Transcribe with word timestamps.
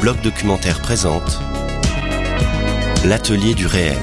bloc 0.00 0.20
documentaire 0.20 0.80
présente 0.80 1.38
L'atelier 3.04 3.54
du 3.54 3.66
réel. 3.66 3.96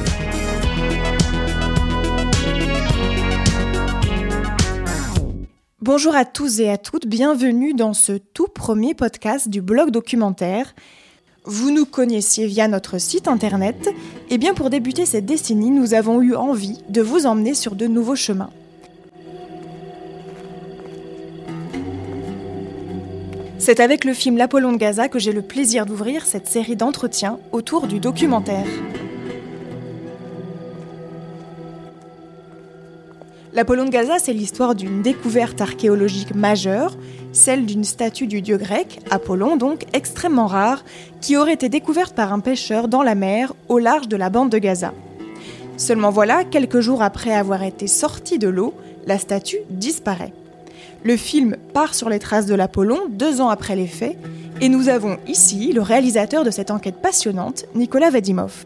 Bonjour 5.81 6.15
à 6.15 6.25
tous 6.25 6.59
et 6.59 6.69
à 6.69 6.77
toutes, 6.77 7.05
bienvenue 7.05 7.73
dans 7.73 7.93
ce 7.93 8.13
tout 8.13 8.47
premier 8.47 8.93
podcast 8.93 9.49
du 9.49 9.61
blog 9.61 9.91
documentaire. 9.91 10.73
Vous 11.45 11.71
nous 11.71 11.85
connaissiez 11.85 12.47
via 12.47 12.67
notre 12.67 12.97
site 12.97 13.27
internet, 13.27 13.89
et 14.29 14.37
bien 14.37 14.53
pour 14.53 14.69
débuter 14.69 15.05
cette 15.05 15.25
décennie, 15.25 15.71
nous 15.71 15.93
avons 15.93 16.21
eu 16.21 16.35
envie 16.35 16.79
de 16.89 17.01
vous 17.01 17.25
emmener 17.25 17.53
sur 17.53 17.75
de 17.75 17.85
nouveaux 17.87 18.15
chemins. 18.15 18.49
C'est 23.65 23.79
avec 23.79 24.03
le 24.03 24.13
film 24.13 24.35
L'Apollon 24.35 24.73
de 24.73 24.77
Gaza 24.77 25.07
que 25.07 25.19
j'ai 25.19 25.31
le 25.31 25.41
plaisir 25.41 25.85
d'ouvrir 25.85 26.25
cette 26.25 26.49
série 26.49 26.75
d'entretiens 26.75 27.39
autour 27.53 27.87
du 27.87 28.01
documentaire. 28.01 28.65
L'Apollon 33.53 33.85
de 33.85 33.89
Gaza, 33.89 34.19
c'est 34.19 34.33
l'histoire 34.33 34.75
d'une 34.75 35.01
découverte 35.01 35.61
archéologique 35.61 36.35
majeure, 36.35 36.97
celle 37.31 37.65
d'une 37.65 37.85
statue 37.85 38.27
du 38.27 38.41
dieu 38.41 38.57
grec, 38.57 38.99
Apollon 39.09 39.55
donc, 39.55 39.85
extrêmement 39.93 40.47
rare, 40.47 40.83
qui 41.21 41.37
aurait 41.37 41.53
été 41.53 41.69
découverte 41.69 42.13
par 42.13 42.33
un 42.33 42.41
pêcheur 42.41 42.89
dans 42.89 43.01
la 43.01 43.15
mer 43.15 43.53
au 43.69 43.79
large 43.79 44.09
de 44.09 44.17
la 44.17 44.29
bande 44.29 44.49
de 44.49 44.57
Gaza. 44.57 44.93
Seulement 45.77 46.09
voilà, 46.09 46.43
quelques 46.43 46.81
jours 46.81 47.01
après 47.01 47.33
avoir 47.33 47.63
été 47.63 47.87
sortie 47.87 48.39
de 48.39 48.49
l'eau, 48.49 48.73
la 49.07 49.17
statue 49.17 49.59
disparaît. 49.69 50.33
Le 51.05 51.17
film 51.17 51.57
part 51.73 51.95
sur 51.95 52.07
les 52.07 52.19
traces 52.19 52.45
de 52.45 52.55
l'Apollon 52.55 53.09
deux 53.09 53.41
ans 53.41 53.49
après 53.49 53.75
les 53.75 53.87
faits, 53.87 54.17
et 54.61 54.69
nous 54.69 54.87
avons 54.87 55.17
ici 55.27 55.73
le 55.73 55.81
réalisateur 55.81 56.45
de 56.45 56.51
cette 56.51 56.71
enquête 56.71 57.01
passionnante, 57.01 57.65
Nicolas 57.75 58.09
Vadimov. 58.09 58.65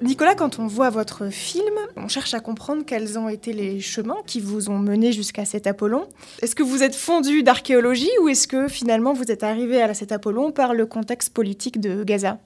Nicolas, 0.00 0.36
quand 0.36 0.60
on 0.60 0.68
voit 0.68 0.90
votre 0.90 1.28
film, 1.28 1.74
on 1.96 2.06
cherche 2.06 2.34
à 2.34 2.40
comprendre 2.40 2.84
quels 2.84 3.18
ont 3.18 3.28
été 3.28 3.52
les 3.52 3.80
chemins 3.80 4.18
qui 4.24 4.40
vous 4.40 4.70
ont 4.70 4.78
mené 4.78 5.10
jusqu'à 5.10 5.44
cet 5.44 5.66
Apollon. 5.66 6.04
Est-ce 6.40 6.54
que 6.54 6.62
vous 6.62 6.84
êtes 6.84 6.94
fondu 6.94 7.42
d'archéologie 7.42 8.10
ou 8.22 8.28
est-ce 8.28 8.46
que 8.46 8.68
finalement 8.68 9.14
vous 9.14 9.30
êtes 9.30 9.42
arrivé 9.42 9.82
à 9.82 9.92
cet 9.94 10.12
Apollon 10.12 10.52
par 10.52 10.74
le 10.74 10.86
contexte 10.86 11.32
politique 11.32 11.80
de 11.80 12.04
Gaza? 12.04 12.38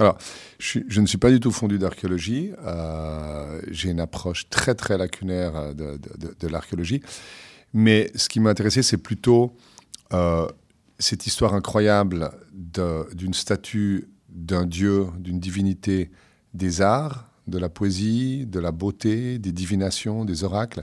Alors, 0.00 0.18
je, 0.58 1.00
ne 1.00 1.06
suis 1.06 1.18
pas 1.18 1.30
du 1.30 1.38
tout 1.38 1.52
fondu 1.52 1.78
d'archéologie. 1.78 2.50
Euh, 2.64 3.60
j'ai 3.70 3.90
une 3.90 4.00
approche 4.00 4.48
très 4.48 4.74
très 4.74 4.98
lacunaire 4.98 5.74
de, 5.74 6.48
l'archéologie. 6.48 7.00
Mais 7.72 8.10
ce 8.16 8.28
qui 8.28 8.40
m'a 8.40 8.50
intéressé, 8.50 8.82
c'est 8.82 8.98
plutôt 8.98 9.54
euh, 10.12 10.48
cette 10.98 11.26
histoire 11.26 11.54
incroyable 11.54 12.32
d'une 12.52 13.34
statue 13.34 14.08
d'un 14.28 14.66
dieu, 14.66 15.06
d'une 15.18 15.38
divinité 15.38 16.10
des 16.54 16.80
arts, 16.80 17.28
de 17.46 17.58
la 17.58 17.68
poésie, 17.68 18.46
de 18.46 18.58
la 18.58 18.72
beauté, 18.72 19.38
des 19.38 19.52
divinations, 19.52 20.24
des 20.24 20.42
oracles, 20.42 20.82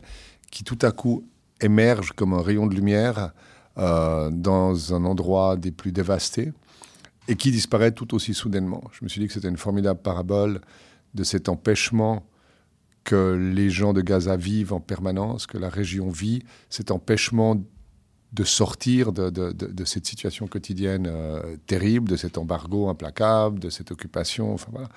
qui 0.51 0.63
tout 0.63 0.79
à 0.83 0.91
coup 0.91 1.27
émergent 1.59 2.13
comme 2.13 2.33
un 2.33 2.41
rayon 2.41 2.65
de 2.65 2.75
lumière 2.75 3.33
euh, 3.77 4.29
dans 4.31 4.93
un 4.93 5.03
endroit 5.03 5.57
des 5.57 5.71
plus 5.71 5.91
dévastés 5.91 6.53
et 7.27 7.35
qui 7.35 7.51
disparaît 7.51 7.91
tout 7.91 8.13
aussi 8.15 8.33
soudainement. 8.33 8.83
Je 8.91 9.03
me 9.03 9.09
suis 9.09 9.21
dit 9.21 9.27
que 9.27 9.33
c'était 9.33 9.49
une 9.49 9.57
formidable 9.57 10.01
parabole 10.01 10.61
de 11.13 11.23
cet 11.23 11.49
empêchement 11.49 12.25
que 13.03 13.51
les 13.53 13.69
gens 13.69 13.93
de 13.93 14.01
Gaza 14.01 14.37
vivent 14.37 14.73
en 14.73 14.79
permanence, 14.79 15.47
que 15.47 15.57
la 15.57 15.69
région 15.69 16.09
vit, 16.09 16.43
cet 16.69 16.91
empêchement 16.91 17.61
de 18.33 18.43
sortir 18.43 19.11
de, 19.11 19.85
cette 19.85 20.05
situation 20.05 20.47
quotidienne 20.47 21.07
euh, 21.09 21.57
terrible, 21.67 22.09
de 22.09 22.15
cet 22.15 22.37
embargo 22.37 22.87
implacable, 22.87 23.59
de 23.59 23.69
cette 23.69 23.91
occupation, 23.91 24.53
enfin 24.53 24.69
voilà, 24.71 24.89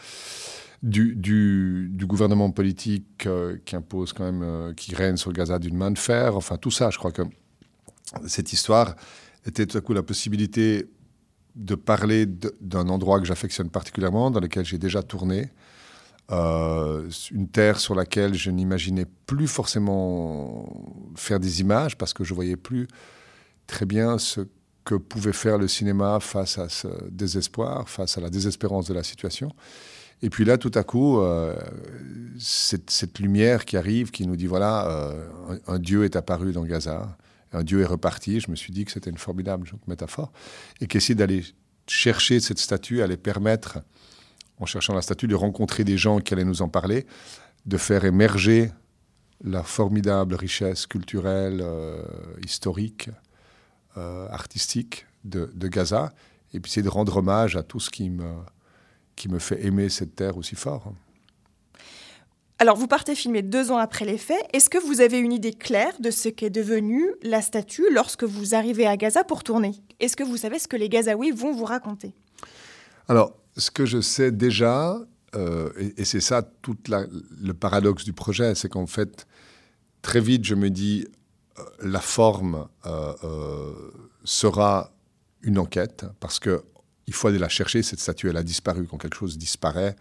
du, 0.82 1.90
gouvernement 2.06 2.50
politique 2.50 3.26
euh, 3.26 3.56
qui 3.64 3.74
impose 3.74 4.12
quand 4.12 4.24
même, 4.24 4.42
euh, 4.42 4.72
qui 4.74 4.94
règne 4.94 5.16
sur 5.16 5.32
Gaza 5.32 5.58
d'une 5.58 5.76
main 5.76 5.90
de 5.90 5.98
fer, 5.98 6.36
enfin 6.36 6.58
tout 6.58 6.70
ça, 6.70 6.90
je 6.90 6.98
crois 6.98 7.10
que 7.10 7.22
cette 8.26 8.52
histoire 8.52 8.94
était 9.46 9.66
tout 9.66 9.78
à 9.78 9.80
coup 9.80 9.94
la 9.94 10.02
possibilité 10.02 10.88
de 11.54 11.74
parler 11.74 12.26
d'un 12.26 12.88
endroit 12.88 13.20
que 13.20 13.26
j'affectionne 13.26 13.70
particulièrement, 13.70 14.30
dans 14.30 14.40
lequel 14.40 14.64
j'ai 14.64 14.78
déjà 14.78 15.02
tourné, 15.02 15.50
euh, 16.30 17.08
une 17.30 17.48
terre 17.48 17.78
sur 17.78 17.94
laquelle 17.94 18.34
je 18.34 18.50
n'imaginais 18.50 19.06
plus 19.26 19.46
forcément 19.46 20.66
faire 21.16 21.38
des 21.38 21.60
images 21.60 21.98
parce 21.98 22.14
que 22.14 22.24
je 22.24 22.32
voyais 22.32 22.56
plus 22.56 22.88
très 23.66 23.84
bien 23.84 24.18
ce 24.18 24.40
que 24.84 24.94
pouvait 24.94 25.32
faire 25.32 25.58
le 25.58 25.68
cinéma 25.68 26.20
face 26.20 26.58
à 26.58 26.68
ce 26.68 26.88
désespoir, 27.10 27.88
face 27.88 28.18
à 28.18 28.20
la 28.20 28.30
désespérance 28.30 28.86
de 28.86 28.94
la 28.94 29.02
situation. 29.02 29.50
Et 30.22 30.30
puis 30.30 30.44
là, 30.44 30.56
tout 30.56 30.70
à 30.74 30.82
coup, 30.82 31.20
euh, 31.20 31.54
cette, 32.38 33.18
lumière 33.18 33.64
qui 33.64 33.76
arrive, 33.76 34.10
qui 34.10 34.26
nous 34.26 34.36
dit 34.36 34.46
voilà, 34.46 34.88
euh, 34.88 35.58
un, 35.66 35.78
Dieu 35.78 36.04
est 36.04 36.16
apparu 36.16 36.52
dans 36.52 36.64
Gaza 36.64 37.02
un 37.02 37.23
Dieu 37.62 37.80
est 37.82 37.86
reparti. 37.86 38.40
Je 38.40 38.50
me 38.50 38.56
suis 38.56 38.72
dit 38.72 38.84
que 38.84 38.92
c'était 38.92 39.10
une 39.10 39.18
formidable 39.18 39.68
métaphore. 39.86 40.32
Et 40.80 40.86
qu'essayer 40.86 41.14
d'aller 41.14 41.44
chercher 41.86 42.40
cette 42.40 42.58
statue 42.58 43.02
allait 43.02 43.16
permettre, 43.16 43.78
en 44.58 44.66
cherchant 44.66 44.94
la 44.94 45.02
statue, 45.02 45.28
de 45.28 45.34
rencontrer 45.34 45.84
des 45.84 45.98
gens 45.98 46.18
qui 46.20 46.34
allaient 46.34 46.44
nous 46.44 46.62
en 46.62 46.68
parler, 46.68 47.06
de 47.66 47.76
faire 47.76 48.04
émerger 48.04 48.72
la 49.42 49.62
formidable 49.62 50.34
richesse 50.34 50.86
culturelle, 50.86 51.60
euh, 51.62 52.02
historique, 52.44 53.10
euh, 53.96 54.28
artistique 54.30 55.06
de, 55.24 55.48
Gaza, 55.68 56.12
et 56.52 56.60
puis 56.60 56.70
c'est 56.70 56.82
de 56.82 56.88
rendre 56.88 57.16
hommage 57.16 57.56
à 57.56 57.62
tout 57.62 57.80
ce 57.80 57.90
qui 57.90 58.10
me, 58.10 58.30
qui 59.16 59.28
me 59.28 59.38
fait 59.38 59.64
aimer 59.64 59.88
cette 59.88 60.14
terre 60.14 60.36
aussi 60.36 60.54
fort. 60.54 60.92
Alors, 62.60 62.76
vous 62.76 62.86
partez 62.86 63.14
filmer 63.14 63.42
deux 63.42 63.72
ans 63.72 63.78
après 63.78 64.04
les 64.04 64.16
faits. 64.16 64.42
Est-ce 64.52 64.70
que 64.70 64.78
vous 64.78 65.00
avez 65.00 65.18
une 65.18 65.32
idée 65.32 65.52
claire 65.52 65.92
de 65.98 66.10
ce 66.10 66.28
qu'est 66.28 66.50
devenue 66.50 67.04
la 67.22 67.42
statue 67.42 67.84
lorsque 67.90 68.22
vous 68.22 68.54
arrivez 68.54 68.86
à 68.86 68.96
Gaza 68.96 69.24
pour 69.24 69.42
tourner? 69.42 69.72
Est-ce 69.98 70.16
que 70.16 70.22
vous 70.22 70.36
savez 70.36 70.60
ce 70.60 70.68
que 70.68 70.76
les 70.76 70.88
Gazaouis 70.88 71.32
vont 71.32 71.52
vous 71.52 71.64
raconter? 71.64 72.14
Alors, 73.08 73.36
ce 73.56 73.70
que 73.70 73.84
je 73.84 74.00
sais 74.00 74.30
déjà, 74.30 74.98
euh, 75.34 75.70
et, 75.96 76.04
c'est 76.04 76.20
ça 76.20 76.42
tout 76.42 76.76
le 76.88 77.52
paradoxe 77.52 78.04
du 78.04 78.12
projet, 78.12 78.54
c'est 78.54 78.68
qu'en 78.68 78.86
fait, 78.86 79.26
très 80.00 80.20
vite, 80.20 80.44
je 80.44 80.54
me 80.54 80.70
dis, 80.70 81.08
euh, 81.58 81.62
la 81.82 82.00
forme 82.00 82.68
euh, 82.86 83.72
sera 84.22 84.92
une 85.42 85.58
enquête, 85.58 86.06
parce 86.20 86.38
qu'il 86.38 86.60
faut 87.12 87.28
aller 87.28 87.38
la 87.38 87.48
chercher, 87.48 87.82
cette 87.82 88.00
statue, 88.00 88.30
elle 88.30 88.36
a 88.36 88.44
disparu. 88.44 88.86
Quand 88.86 88.96
quelque 88.96 89.16
chose 89.16 89.36
disparaît, 89.36 89.96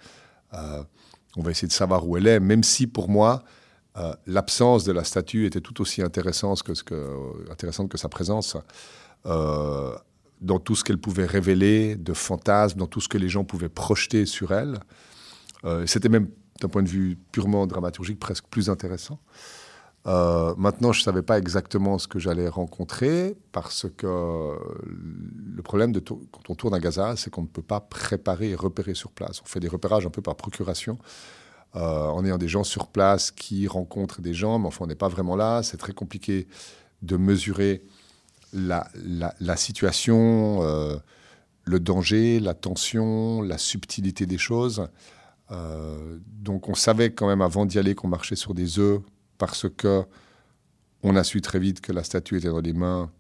on 1.38 1.42
va 1.42 1.52
essayer 1.52 1.68
de 1.68 1.74
savoir 1.74 2.08
où 2.08 2.18
elle 2.18 2.28
est, 2.28 2.40
même 2.40 2.64
si 2.64 2.88
pour 2.88 3.10
moi, 3.10 3.44
euh, 3.98 4.14
l'absence 4.26 4.84
de 4.84 4.92
la 4.92 5.04
statue 5.04 5.46
était 5.46 5.62
tout 5.62 5.82
aussi 5.82 6.02
intéressante 6.02 6.64
que, 6.64 6.74
sa 7.98 8.10
présence. 8.10 8.58
Euh, 9.26 9.96
dans 10.42 10.60
tout 10.60 10.76
ce 10.76 10.84
qu'elle 10.84 10.98
pouvait 10.98 11.26
révéler 11.26 11.96
de 11.96 12.14
fantasmes, 12.14 12.78
dans 12.78 12.88
tout 12.88 13.00
ce 13.00 13.08
que 13.08 13.18
les 13.18 13.30
gens 13.30 13.46
pouvaient 13.46 13.70
projeter 13.70 14.26
sur 14.26 14.52
elle. 14.52 14.80
Euh, 15.64 15.86
c'était 15.88 16.10
même, 16.10 16.28
d'un 16.60 16.68
point 16.68 16.84
de 16.84 16.90
vue 16.90 17.18
purement 17.32 17.66
dramaturgique, 17.66 18.20
presque 18.20 18.46
plus 18.50 18.70
intéressant. 18.70 19.20
Euh, 20.06 20.54
maintenant, 20.58 20.92
je 20.92 21.00
ne 21.00 21.04
savais 21.04 21.22
pas 21.22 21.38
exactement 21.38 21.98
ce 21.98 22.08
que 22.08 22.20
j'allais 22.20 22.50
rencontrer 22.50 23.38
parce 23.52 23.86
que 23.96 24.58
le 24.86 25.62
problème 25.62 25.94
quand 25.94 26.50
on 26.50 26.56
tourne 26.56 26.74
à 26.74 26.80
Gaza, 26.80 27.16
c'est 27.16 27.30
qu'on 27.30 27.44
ne 27.44 27.48
peut 27.48 27.62
pas 27.62 27.80
préparer 27.80 28.50
et 28.50 28.56
repérer 28.56 28.96
sur 28.96 29.12
place. 29.12 29.42
On 29.42 29.46
fait 29.46 29.62
des 29.62 29.70
repérages 29.70 30.06
un 30.06 30.10
peu 30.10 30.22
par 30.22 30.36
procuration. 30.36 30.98
Euh, 31.76 32.06
en 32.06 32.24
ayant 32.24 32.38
des 32.38 32.48
gens 32.48 32.64
sur 32.64 32.86
place 32.88 33.32
qui 33.32 33.68
rencontrent 33.68 34.22
des 34.22 34.36
gens, 34.36 34.60
mais 34.60 34.68
enfin, 34.68 34.86
on 34.86 34.88
n'est 34.88 34.94
pas 34.94 35.08
vraiment 35.08 35.36
là. 35.36 35.64
C'est 35.64 35.78
très 35.78 35.94
compliqué 35.94 36.48
de 37.02 37.18
mesurer 37.18 37.84
la, 38.52 38.88
la, 39.40 39.58
situation, 39.58 40.60
euh, 40.62 40.96
le 41.64 41.80
danger, 41.80 42.40
la 42.40 42.54
tension, 42.54 43.42
la 43.42 43.58
subtilité 43.58 44.28
des 44.28 44.38
choses. 44.38 44.88
donc, 45.50 46.70
on 46.70 46.76
savait 46.76 47.12
quand 47.12 47.28
même 47.28 47.42
avant 47.42 47.66
d'y 47.66 47.80
aller 47.80 47.96
qu'on 47.96 48.08
marchait 48.08 48.36
sur 48.36 48.54
des 48.54 48.78
œufs 48.78 49.02
parce 49.46 49.68
que 49.70 50.06
on 51.04 51.18
a 51.18 51.24
su 51.26 51.42
très 51.42 51.60
vite 51.60 51.82
que 51.82 51.92
la 51.92 52.02
statue 52.06 52.38
était 52.38 52.48
dans 52.48 52.62
des 52.62 52.72
mains, 52.72 53.12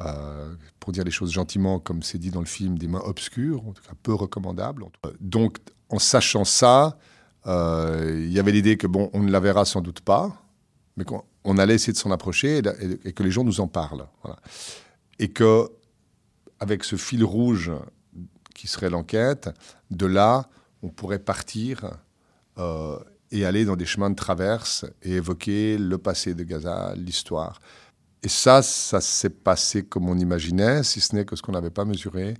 euh, 0.00 0.54
pour 0.80 0.90
dire 0.90 1.04
les 1.04 1.10
choses 1.10 1.32
gentiment, 1.32 1.78
comme 1.78 2.02
c'est 2.02 2.16
dit 2.16 2.30
dans 2.30 2.40
le 2.40 2.46
film, 2.46 2.78
des 2.78 2.88
mains 2.88 3.02
obscures, 3.04 3.60
en 3.68 3.72
tout 3.72 3.82
cas 3.82 3.92
peu 4.02 4.14
recommandables. 4.14 4.86
Donc, 5.20 5.58
en 5.90 5.98
sachant 5.98 6.44
ça, 6.44 6.96
euh, 7.46 8.22
il 8.24 8.32
y 8.32 8.38
avait 8.38 8.52
l'idée 8.52 8.78
que 8.78 8.86
bon, 8.86 9.10
on 9.12 9.22
ne 9.22 9.30
la 9.30 9.38
verra 9.38 9.66
sans 9.66 9.82
doute 9.82 10.00
pas, 10.00 10.34
mais 10.96 11.04
qu'on 11.04 11.58
allait 11.58 11.74
essayer 11.74 11.92
de 11.92 11.98
s'en 11.98 12.10
approcher 12.10 12.62
et, 13.04 13.12
que 13.12 13.22
les 13.22 13.30
gens 13.30 13.44
nous 13.44 13.60
en 13.60 13.68
parlent. 13.68 14.06
Et 15.18 15.28
que, 15.28 15.68
avec 16.58 16.84
ce 16.84 16.96
fil 16.96 17.22
rouge 17.22 17.70
qui 18.54 18.66
serait 18.66 18.88
l'enquête, 18.88 19.50
de 19.90 20.06
là, 20.06 20.48
on 20.82 20.88
pourrait 20.88 21.18
partir 21.18 21.98
euh, 22.56 22.98
et 23.34 23.44
aller 23.44 23.64
dans 23.64 23.74
des 23.74 23.84
chemins 23.84 24.10
de 24.10 24.14
traverse 24.14 24.86
et 25.02 25.14
évoquer 25.14 25.76
le 25.76 25.98
passé 25.98 26.34
de 26.34 26.44
Gaza, 26.44 26.94
l'histoire. 26.96 27.60
et 28.22 28.28
ça, 28.28 28.62
ça 28.62 29.00
s'est 29.00 29.28
passé 29.28 29.84
comme 29.84 30.08
on 30.08 30.16
imaginait, 30.16 30.84
si 30.84 31.00
ce 31.00 31.14
n'est 31.14 31.24
que 31.24 31.34
ce 31.34 31.42
qu'on 31.42 31.52
n'avait 31.52 31.70
pas 31.70 31.84
mesuré, 31.84 32.34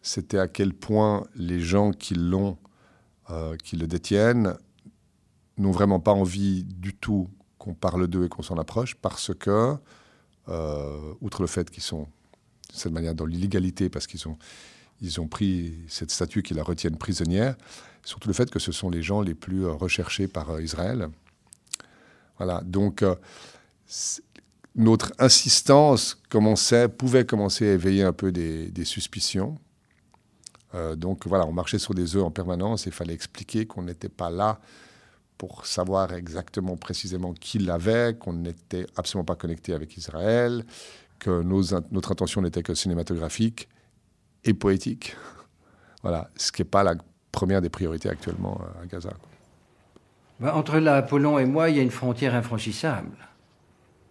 c'était 0.00 0.38
à 0.38 0.46
quel 0.46 0.72
point 0.72 1.26
les 1.34 1.58
gens 1.60 1.90
qui 1.90 2.14
l'ont, 2.14 2.56
euh, 3.30 3.56
qui 3.56 3.76
le 3.76 3.88
détiennent, 3.88 4.54
n'ont 5.58 5.72
vraiment 5.72 5.98
pas 5.98 6.12
envie 6.12 6.62
du 6.62 6.94
tout 6.94 7.28
qu'on 7.58 7.74
parle 7.74 8.06
d'eux 8.06 8.24
et 8.24 8.28
qu'on 8.28 8.42
s'en 8.42 8.58
approche, 8.58 8.94
parce 8.94 9.34
que, 9.34 9.74
euh, 10.48 11.14
outre 11.20 11.42
le 11.42 11.48
fait 11.48 11.68
qu'ils 11.68 11.82
sont 11.82 12.02
de 12.02 12.76
cette 12.76 12.92
manière 12.92 13.16
dans 13.16 13.26
l'illégalité, 13.26 13.90
parce 13.90 14.06
qu'ils 14.06 14.28
ont, 14.28 14.38
ils 15.00 15.20
ont 15.20 15.28
pris 15.28 15.74
cette 15.88 16.10
statue 16.10 16.42
qui 16.42 16.54
la 16.54 16.62
retiennent 16.62 16.96
prisonnière, 16.96 17.56
surtout 18.04 18.28
le 18.28 18.34
fait 18.34 18.50
que 18.50 18.58
ce 18.58 18.72
sont 18.72 18.90
les 18.90 19.02
gens 19.02 19.20
les 19.20 19.34
plus 19.34 19.64
euh, 19.64 19.72
recherchés 19.72 20.28
par 20.28 20.60
Israël. 20.60 21.08
Voilà, 22.38 22.62
donc 22.64 23.02
notre 24.78 25.12
insistance 25.18 26.16
commençait, 26.28 26.88
pouvait 26.88 27.26
commencer 27.26 27.68
à 27.68 27.72
éveiller 27.72 28.04
un 28.04 28.12
peu 28.12 28.30
des, 28.30 28.84
suspicions. 28.84 29.58
Euh, 30.74 30.94
donc 30.94 31.26
voilà, 31.26 31.46
on 31.46 31.52
marchait 31.52 31.80
sur 31.80 31.94
des 31.94 32.14
œufs 32.16 32.22
en 32.22 32.30
permanence 32.30 32.86
et 32.86 32.90
il 32.90 32.92
fallait 32.92 33.14
expliquer 33.14 33.66
qu'on 33.66 33.82
n'était 33.82 34.08
pas 34.08 34.30
là 34.30 34.60
pour 35.36 35.66
savoir 35.66 36.14
exactement 36.14 36.76
précisément 36.76 37.32
qui 37.32 37.58
l'avait, 37.58 38.16
qu'on 38.18 38.34
n'était 38.34 38.86
absolument 38.96 39.24
pas 39.24 39.36
connecté 39.36 39.72
avec 39.72 39.96
Israël, 39.96 40.64
que 41.18 41.42
notre 41.42 42.12
intention 42.12 42.42
n'était 42.42 42.62
que 42.62 42.74
cinématographique 42.74 43.68
et 44.48 44.54
poétique. 44.54 45.16
Voilà, 46.02 46.30
ce 46.36 46.52
qui 46.52 46.62
n'est 46.62 46.68
pas 46.68 46.84
la 46.84 46.94
première 47.32 47.60
des 47.60 47.70
priorités 47.70 48.08
actuellement 48.08 48.60
euh, 48.62 48.84
à 48.84 48.86
Gaza. 48.86 49.10
Bah, 50.38 50.54
entre 50.54 50.78
l'Apollon 50.78 51.40
et 51.40 51.44
moi, 51.44 51.70
il 51.70 51.76
y 51.76 51.80
a 51.80 51.82
une 51.82 51.90
frontière 51.90 52.36
infranchissable 52.36 53.16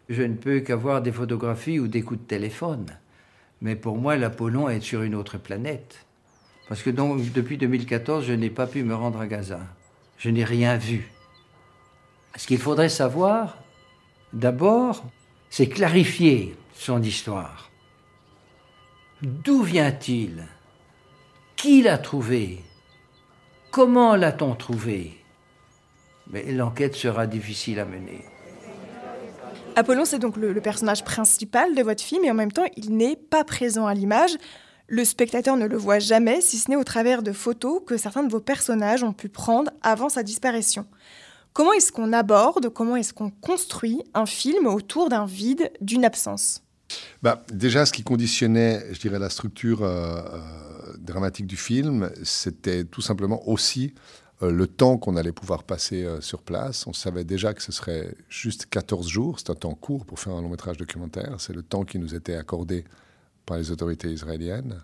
je 0.10 0.24
ne 0.24 0.36
peux 0.36 0.60
qu'avoir 0.62 1.02
des 1.02 1.12
photographies 1.12 1.80
ou 1.80 1.88
des 1.88 2.02
coups 2.02 2.22
de 2.22 2.26
téléphone. 2.26 2.86
Mais 3.62 3.76
pour 3.76 3.98
moi, 3.98 4.16
l'Apollon 4.16 4.70
est 4.70 4.82
sur 4.82 5.02
une 5.02 5.16
autre 5.16 5.38
planète. 5.38 6.06
Parce 6.70 6.82
que 6.82 6.90
donc, 6.90 7.32
depuis 7.32 7.58
2014, 7.58 8.26
je 8.26 8.34
n'ai 8.34 8.50
pas 8.50 8.68
pu 8.68 8.84
me 8.84 8.96
rendre 8.96 9.20
à 9.20 9.28
Gaza. 9.28 9.60
Je 10.18 10.30
n'ai 10.30 10.44
rien 10.44 10.78
vu. 10.78 11.12
Ce 12.36 12.46
qu'il 12.48 12.60
faudrait 12.60 12.90
savoir, 12.90 13.58
d'abord, 14.34 15.04
c'est 15.50 15.68
clarifier 15.68 16.56
son 16.74 17.02
histoire. 17.02 17.67
D'où 19.24 19.64
vient-il? 19.64 20.44
Qui 21.56 21.82
l'a 21.82 21.98
trouvé? 21.98 22.60
Comment 23.72 24.16
l'a-t-on 24.16 24.54
trouvé? 24.54 25.18
Mais 26.30 26.52
l'enquête 26.52 26.94
sera 26.94 27.26
difficile 27.26 27.80
à 27.80 27.86
mener. 27.86 28.24
Apollon, 29.76 30.06
c'est 30.06 30.20
donc 30.20 30.38
le, 30.38 30.54
personnage 30.62 31.04
principal 31.04 31.74
de 31.74 31.82
votre 31.82 32.04
film 32.04 32.26
et 32.26 32.32
en 32.32 32.36
même 32.36 32.52
temps, 32.52 32.68
il 32.76 32.96
n'est 32.96 33.16
pas 33.16 33.44
présent 33.44 33.88
à 33.88 33.96
l'image. 33.96 34.38
Le 34.86 35.04
spectateur 35.04 35.58
ne 35.58 35.66
le 35.66 35.78
voit 35.78 35.98
jamais, 35.98 36.40
si 36.40 36.60
ce 36.60 36.70
n'est 36.70 36.78
au 36.78 36.84
travers 36.84 37.24
de 37.24 37.32
photos 37.32 37.82
que 37.88 37.98
certains 37.98 38.24
de 38.24 38.32
vos 38.32 38.40
personnages 38.40 39.04
ont 39.04 39.14
pu 39.14 39.30
prendre 39.30 39.72
avant 39.82 40.10
sa 40.10 40.22
disparition. 40.22 40.86
Comment 41.54 41.74
est-ce 41.74 41.92
qu'on 41.92 42.14
aborde, 42.14 42.70
comment 42.70 42.96
est-ce 42.96 43.16
qu'on 43.16 43.32
construit 43.32 44.04
un 44.14 44.28
film 44.28 44.68
autour 44.68 45.10
d'un 45.10 45.26
vide, 45.26 45.72
d'une 45.82 46.06
absence? 46.06 46.62
Bah, 47.22 47.44
Déjà, 47.52 47.86
ce 47.86 47.94
qui 47.94 48.04
conditionnait, 48.04 48.86
je 48.92 49.00
dirais, 49.00 49.20
la 49.20 49.30
structure 49.30 49.84
euh, 49.84 50.22
euh, 50.22 50.98
dramatique 50.98 51.48
du 51.48 51.58
film, 51.58 52.10
c'était 52.24 52.84
tout 52.86 53.02
simplement 53.02 53.48
aussi 53.48 53.94
euh, 54.42 54.52
le 54.52 54.68
temps 54.68 54.98
qu'on 54.98 55.16
allait 55.16 55.32
pouvoir 55.32 55.64
passer 55.64 56.08
sur 56.22 56.42
place. 56.44 56.88
On 56.88 56.94
savait 56.94 57.24
déjà 57.24 57.54
que 57.54 57.62
ce 57.62 57.72
serait 57.72 58.16
juste 58.30 58.68
14 58.68 59.08
jours. 59.08 59.40
C'est 59.40 59.50
un 59.50 59.56
temps 59.56 59.76
court 59.76 60.06
pour 60.06 60.20
faire 60.20 60.34
un 60.34 60.42
long 60.42 60.50
métrage 60.50 60.78
documentaire. 60.78 61.36
C'est 61.40 61.54
le 61.54 61.64
temps 61.64 61.84
qui 61.84 62.00
nous 62.00 62.16
était 62.16 62.36
accordé 62.36 62.86
par 63.46 63.58
les 63.58 63.72
autorités 63.72 64.10
israéliennes. 64.10 64.84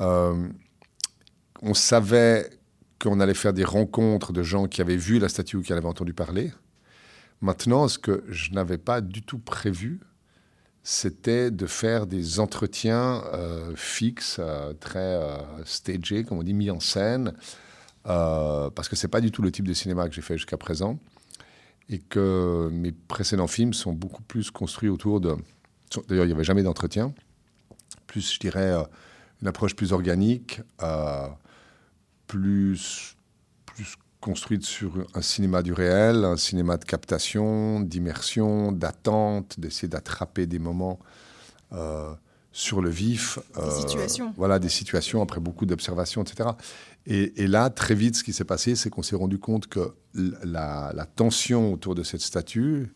On 0.00 1.74
savait 1.74 2.50
qu'on 3.00 3.20
allait 3.20 3.34
faire 3.34 3.52
des 3.52 3.64
rencontres 3.64 4.32
de 4.32 4.42
gens 4.42 4.66
qui 4.66 4.80
avaient 4.80 4.96
vu 4.96 5.18
la 5.18 5.28
statue 5.28 5.56
ou 5.56 5.62
qui 5.62 5.72
en 5.72 5.76
avaient 5.76 5.86
entendu 5.86 6.14
parler. 6.14 6.52
Maintenant, 7.40 7.86
ce 7.86 7.98
que 7.98 8.24
je 8.28 8.52
n'avais 8.52 8.78
pas 8.78 9.00
du 9.00 9.22
tout 9.22 9.38
prévu, 9.38 10.00
c'était 10.90 11.50
de 11.50 11.66
faire 11.66 12.06
des 12.06 12.40
entretiens 12.40 13.22
fixes, 13.76 14.40
très 14.80 15.20
stagés, 15.66 16.24
comme 16.24 16.38
on 16.38 16.42
dit, 16.42 16.54
mis 16.54 16.70
en 16.70 16.80
scène, 16.80 17.34
euh, 18.06 18.70
parce 18.70 18.88
que 18.88 18.96
c'est 18.96 19.08
pas 19.08 19.20
du 19.20 19.30
tout 19.30 19.42
le 19.42 19.52
type 19.52 19.68
de 19.68 19.74
cinéma 19.74 20.08
que 20.08 20.14
j'ai 20.14 20.22
fait 20.22 20.38
jusqu'à 20.38 20.56
présent, 20.56 20.98
et 21.90 21.98
que 21.98 22.70
mes 22.72 22.92
précédents 22.92 23.46
films 23.46 23.74
sont 23.74 23.92
beaucoup 23.92 24.22
plus 24.22 24.50
construits 24.50 24.88
autour 24.88 25.20
de... 25.20 25.36
D'ailleurs, 26.08 26.24
il 26.24 26.28
n'y 26.28 26.34
avait 26.34 26.44
jamais 26.44 26.62
d'entretien, 26.62 27.12
plus, 28.06 28.32
je 28.32 28.38
dirais, 28.40 28.72
euh, 28.72 28.82
une 29.42 29.48
approche 29.48 29.76
plus 29.76 29.92
organique, 29.92 30.62
euh, 30.82 31.28
plus 32.26 33.14
construite 34.20 34.64
sur 34.64 35.06
un 35.14 35.22
cinéma 35.22 35.62
du 35.62 35.72
réel, 35.72 36.24
un 36.24 36.36
cinéma 36.36 36.76
de 36.76 36.84
captation, 36.84 37.80
d'immersion, 37.80 38.72
d'attente, 38.72 39.58
d'essayer 39.60 39.88
d'attraper 39.88 40.46
des 40.46 40.58
moments 40.58 40.98
sur 42.52 42.80
le 42.80 42.90
vif. 42.90 43.38
Des 43.54 43.70
situations. 43.70 44.34
Voilà, 44.36 44.58
des 44.58 44.68
situations 44.68 45.22
après 45.22 45.40
beaucoup 45.40 45.64
d'observations, 45.66 46.22
etc. 46.22 46.50
Et, 47.06 47.46
là, 47.46 47.70
très 47.70 47.94
vite, 47.94 48.16
ce 48.16 48.24
qui 48.24 48.34
s'est 48.34 48.44
passé, 48.44 48.74
c'est 48.74 48.90
qu'on 48.90 49.02
s'est 49.02 49.16
rendu 49.16 49.38
compte 49.38 49.66
que 49.66 49.94
la, 50.14 51.06
tension 51.16 51.72
autour 51.72 51.94
de 51.94 52.02
cette 52.02 52.20
statue, 52.20 52.92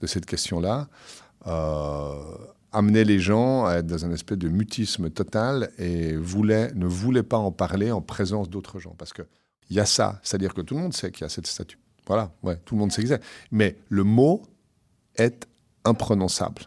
de 0.00 0.06
cette 0.06 0.26
question-là, 0.26 0.88
euh, 1.46 2.12
amenait 2.72 3.04
les 3.04 3.20
gens 3.20 3.64
à 3.64 3.76
être 3.76 3.86
dans 3.86 4.04
un 4.04 4.10
espèce 4.10 4.36
de 4.36 4.48
mutisme 4.48 5.08
total 5.08 5.70
et 5.78 6.16
voulait, 6.16 6.72
ne 6.74 6.86
voulait 6.86 7.22
pas 7.22 7.38
en 7.38 7.52
parler 7.52 7.90
en 7.90 8.02
présence 8.02 8.50
d'autres 8.50 8.80
gens. 8.80 8.94
Parce 8.98 9.12
qu'il 9.66 9.76
y 9.76 9.80
a 9.80 9.86
ça, 9.86 10.20
c'est-à-dire 10.22 10.54
que 10.54 10.60
tout 10.60 10.74
le 10.74 10.80
monde 10.80 10.94
sait 10.94 11.10
qu'il 11.10 11.22
y 11.22 11.24
a 11.24 11.28
cette 11.28 11.46
statue. 11.46 11.78
Voilà, 12.06 12.32
ouais, 12.42 12.56
tout 12.64 12.74
le 12.74 12.80
monde 12.80 12.92
sait 12.92 13.02
que 13.02 13.08
c'est. 13.08 13.22
Mais 13.50 13.76
le 13.88 14.04
mot 14.04 14.42
est 15.16 15.46
imprononçable. 15.84 16.62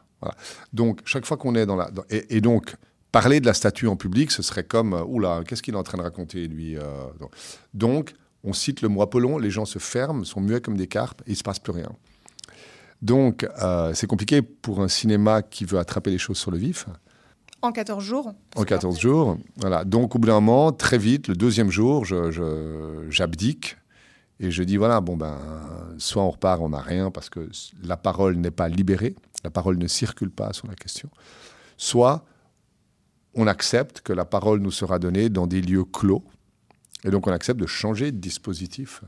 Donc, 0.73 1.01
chaque 1.05 1.25
fois 1.25 1.37
qu'on 1.37 1.55
est 1.55 1.65
dans 1.65 1.75
la. 1.75 1.91
et, 2.09 2.41
donc, 2.41 2.75
parler 3.11 3.39
de 3.39 3.45
la 3.45 3.53
statue 3.53 3.87
en 3.87 3.95
public, 3.95 4.31
ce 4.31 4.41
serait 4.41 4.63
comme, 4.63 4.93
euh, 4.93 5.03
oula, 5.03 5.43
qu'est-ce 5.47 5.61
qu'il 5.61 5.75
est 5.75 5.77
en 5.77 5.83
train 5.83 5.97
de 5.97 6.03
raconter, 6.03 6.47
lui 6.47 6.75
euh, 6.75 6.81
Donc, 7.73 8.13
on 8.43 8.53
cite 8.53 8.81
le 8.81 8.89
mot 8.89 9.01
Apollon, 9.01 9.37
les 9.37 9.51
gens 9.51 9.65
se 9.65 9.79
ferment, 9.79 10.23
sont 10.23 10.41
muets 10.41 10.61
comme 10.61 10.77
des 10.77 10.87
carpes, 10.87 11.21
il 11.27 11.31
ne 11.31 11.35
se 11.35 11.43
passe 11.43 11.59
plus 11.59 11.73
rien. 11.73 11.91
Donc, 13.01 13.47
euh, 13.61 13.93
c'est 13.93 14.07
compliqué 14.07 14.41
pour 14.41 14.81
un 14.81 14.87
cinéma 14.87 15.41
qui 15.43 15.65
veut 15.65 15.77
attraper 15.77 16.09
les 16.09 16.17
choses 16.17 16.37
sur 16.37 16.51
le 16.51 16.57
vif. 16.57 16.87
En 17.61 17.71
14 17.71 18.03
jours 18.03 18.33
En 18.55 18.63
14 18.63 18.99
jours, 18.99 19.37
voilà. 19.57 19.83
Donc, 19.83 20.15
au 20.15 20.19
bout 20.19 20.27
d'un 20.27 20.35
moment, 20.35 20.71
très 20.71 20.97
vite, 20.97 21.27
le 21.27 21.35
deuxième 21.35 21.71
jour, 21.71 22.05
j'abdique. 23.09 23.77
et 24.39 24.51
je 24.51 24.63
dis, 24.63 24.77
voilà, 24.77 25.01
bon, 25.01 25.17
ben, 25.17 25.37
soit 25.97 26.23
on 26.23 26.29
repart, 26.29 26.61
on 26.61 26.69
n'a 26.69 26.81
rien, 26.81 27.09
parce 27.09 27.29
que 27.29 27.49
la 27.83 27.97
parole 27.97 28.35
n'est 28.35 28.51
pas 28.51 28.67
libérée, 28.67 29.15
la 29.43 29.49
parole 29.49 29.77
ne 29.77 29.87
circule 29.87 30.29
pas 30.29 30.53
sur 30.53 30.67
la 30.67 30.75
question. 30.75 31.09
Soit 31.77 32.25
on 33.37 33.47
accepte 33.47 34.01
que 34.01 34.13
la 34.13 34.25
parole 34.25 34.59
nous 34.59 34.71
sera 34.71 34.99
donnée 34.99 35.29
dans 35.29 35.47
des 35.47 35.61
lieux 35.61 35.85
clos. 35.85 36.23
Et 37.03 37.11
donc 37.11 37.27
on 37.27 37.31
accepte 37.31 37.59
de 37.59 37.67
changer 37.67 38.11
de 38.11 38.17
dispositif. 38.17 39.03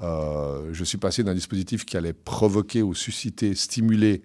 Euh, 0.00 0.68
je 0.72 0.84
suis 0.84 0.98
passé 0.98 1.24
d'un 1.24 1.34
dispositif 1.34 1.84
qui 1.84 1.96
allait 1.96 2.12
provoquer 2.12 2.82
ou 2.82 2.94
susciter, 2.94 3.54
stimuler 3.54 4.22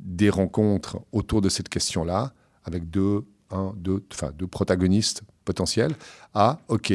des 0.00 0.28
rencontres 0.28 0.98
autour 1.12 1.40
de 1.40 1.48
cette 1.48 1.68
question-là, 1.68 2.32
avec 2.70 2.88
deux, 2.88 3.24
un, 3.50 3.72
deux, 3.76 4.04
enfin, 4.12 4.30
deux 4.32 4.46
protagonistes 4.46 5.22
potentiels, 5.44 5.94
à 6.34 6.60
OK, 6.68 6.92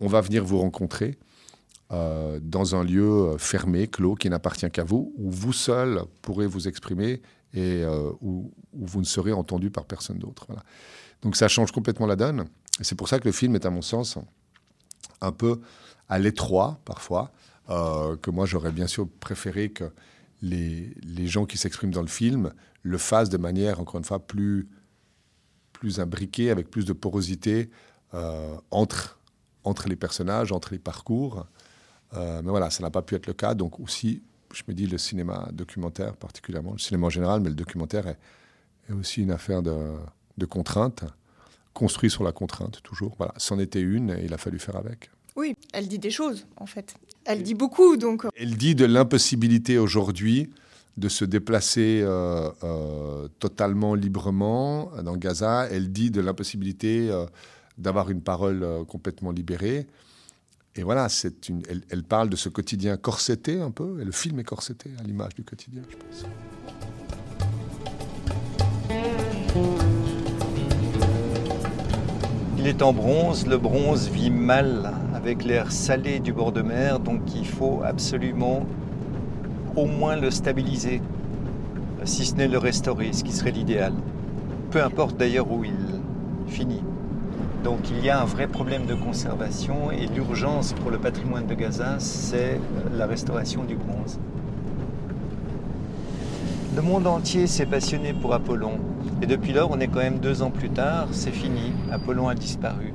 on 0.00 0.06
va 0.06 0.20
venir 0.20 0.44
vous 0.44 0.58
rencontrer 0.58 1.18
euh, 1.92 2.38
dans 2.42 2.74
un 2.74 2.84
lieu 2.84 3.36
fermé, 3.38 3.88
clos, 3.88 4.14
qui 4.14 4.30
n'appartient 4.30 4.70
qu'à 4.70 4.84
vous, 4.84 5.12
où 5.16 5.30
vous 5.30 5.52
seul 5.52 6.02
pourrez 6.22 6.46
vous 6.46 6.68
exprimer 6.68 7.20
et 7.52 7.82
euh, 7.82 8.10
où, 8.20 8.52
vous 8.72 9.00
ne 9.00 9.04
serez 9.04 9.32
entendu 9.32 9.70
par 9.70 9.84
personne 9.84 10.18
d'autre. 10.18 10.48
Donc 11.22 11.36
ça 11.36 11.48
change 11.48 11.72
complètement 11.72 12.06
la 12.06 12.16
donne. 12.16 12.46
C'est 12.80 12.96
pour 12.96 13.08
ça 13.08 13.18
que 13.18 13.24
le 13.26 13.32
film 13.32 13.54
est, 13.54 13.66
à 13.66 13.70
mon 13.70 13.82
sens, 13.82 14.18
un 15.20 15.32
peu 15.32 15.60
à 16.08 16.18
l'étroit 16.18 16.80
parfois, 16.84 17.32
euh, 17.70 18.16
que 18.16 18.30
moi 18.30 18.46
j'aurais 18.46 18.72
bien 18.72 18.86
sûr 18.86 19.08
préféré 19.20 19.70
que 19.70 19.84
les 20.42 21.26
gens 21.26 21.46
qui 21.46 21.56
s'expriment 21.56 21.92
dans 21.92 22.02
le 22.02 22.08
film 22.08 22.52
le 22.82 22.98
fassent 22.98 23.30
de 23.30 23.38
manière, 23.38 23.80
encore 23.80 23.98
une 23.98 24.04
fois, 24.04 24.26
plus, 24.26 24.68
plus 25.84 26.00
imbriquée, 26.00 26.50
avec 26.50 26.70
plus 26.70 26.86
de 26.86 26.94
porosité 26.94 27.68
euh, 28.14 28.56
entre, 28.70 29.18
entre 29.64 29.86
les 29.86 29.96
personnages, 29.96 30.50
entre 30.50 30.72
les 30.72 30.78
parcours. 30.78 31.46
Euh, 32.14 32.40
mais 32.42 32.48
voilà, 32.48 32.70
ça 32.70 32.82
n'a 32.82 32.90
pas 32.90 33.02
pu 33.02 33.14
être 33.16 33.26
le 33.26 33.34
cas. 33.34 33.52
Donc 33.52 33.78
aussi, 33.80 34.22
je 34.54 34.62
me 34.66 34.72
dis, 34.72 34.86
le 34.86 34.96
cinéma 34.96 35.50
documentaire 35.52 36.16
particulièrement, 36.16 36.72
le 36.72 36.78
cinéma 36.78 37.08
en 37.08 37.10
général, 37.10 37.42
mais 37.42 37.50
le 37.50 37.54
documentaire 37.54 38.06
est, 38.06 38.18
est 38.88 38.94
aussi 38.94 39.20
une 39.22 39.30
affaire 39.30 39.62
de 39.62 39.76
de 40.36 40.46
contraintes, 40.46 41.04
construit 41.72 42.10
sur 42.10 42.24
la 42.24 42.32
contrainte 42.32 42.80
toujours. 42.82 43.14
Voilà, 43.18 43.34
c'en 43.36 43.58
était 43.58 43.80
une 43.80 44.10
et 44.10 44.24
il 44.24 44.34
a 44.34 44.38
fallu 44.38 44.58
faire 44.58 44.76
avec. 44.76 45.10
Oui, 45.36 45.54
elle 45.72 45.88
dit 45.88 45.98
des 45.98 46.10
choses 46.10 46.46
en 46.56 46.66
fait. 46.66 46.94
Elle 47.24 47.42
dit 47.42 47.54
beaucoup 47.54 47.96
donc. 47.96 48.24
Elle 48.36 48.56
dit 48.56 48.74
de 48.74 48.84
l'impossibilité 48.84 49.78
aujourd'hui 49.78 50.50
de 50.96 51.08
se 51.08 51.24
déplacer 51.24 52.02
euh, 52.02 52.50
euh, 52.62 53.28
totalement 53.38 53.94
librement 53.94 54.90
dans 55.02 55.16
Gaza. 55.16 55.66
Elle 55.70 55.90
dit 55.90 56.10
de 56.10 56.20
l'impossibilité 56.20 57.10
euh, 57.10 57.26
d'avoir 57.78 58.10
une 58.10 58.20
parole 58.20 58.84
complètement 58.86 59.32
libérée. 59.32 59.86
Et 60.76 60.82
voilà, 60.82 61.08
c'est 61.08 61.48
une, 61.48 61.62
elle, 61.68 61.82
elle, 61.90 62.02
parle 62.02 62.28
de 62.28 62.36
ce 62.36 62.48
quotidien 62.48 62.96
corseté 62.96 63.60
un 63.60 63.70
peu, 63.70 64.00
et 64.00 64.04
le 64.04 64.10
film 64.10 64.40
est 64.40 64.44
corseté 64.44 64.90
à 64.98 65.02
l'image 65.04 65.34
du 65.34 65.44
quotidien, 65.44 65.82
je 65.88 65.96
pense. 65.96 66.26
Il 72.58 72.66
est 72.66 72.82
en 72.82 72.92
bronze, 72.92 73.46
le 73.46 73.58
bronze 73.58 74.08
vit 74.08 74.30
mal 74.30 74.92
avec 75.12 75.44
l'air 75.44 75.70
salé 75.70 76.18
du 76.18 76.32
bord 76.32 76.50
de 76.50 76.62
mer, 76.62 76.98
donc 76.98 77.20
il 77.36 77.46
faut 77.46 77.82
absolument 77.84 78.66
au 79.76 79.86
moins 79.86 80.16
le 80.16 80.30
stabiliser, 80.30 81.00
si 82.04 82.24
ce 82.24 82.34
n'est 82.34 82.48
le 82.48 82.58
restaurer, 82.58 83.12
ce 83.12 83.24
qui 83.24 83.32
serait 83.32 83.50
l'idéal. 83.50 83.92
Peu 84.70 84.82
importe 84.82 85.16
d'ailleurs 85.16 85.50
où 85.50 85.64
il 85.64 85.74
finit. 86.48 86.82
Donc 87.64 87.90
il 87.90 88.04
y 88.04 88.10
a 88.10 88.20
un 88.20 88.24
vrai 88.24 88.46
problème 88.46 88.84
de 88.86 88.94
conservation 88.94 89.90
et 89.90 90.06
l'urgence 90.06 90.74
pour 90.74 90.90
le 90.90 90.98
patrimoine 90.98 91.46
de 91.46 91.54
Gaza, 91.54 91.96
c'est 91.98 92.60
la 92.96 93.06
restauration 93.06 93.64
du 93.64 93.76
bronze. 93.76 94.18
Le 96.76 96.82
monde 96.82 97.06
entier 97.06 97.46
s'est 97.46 97.66
passionné 97.66 98.12
pour 98.12 98.34
Apollon. 98.34 98.72
Et 99.22 99.26
depuis 99.26 99.52
lors, 99.52 99.70
on 99.70 99.78
est 99.78 99.86
quand 99.86 100.00
même 100.00 100.18
deux 100.18 100.42
ans 100.42 100.50
plus 100.50 100.70
tard, 100.70 101.06
c'est 101.12 101.30
fini, 101.30 101.72
Apollon 101.90 102.28
a 102.28 102.34
disparu. 102.34 102.92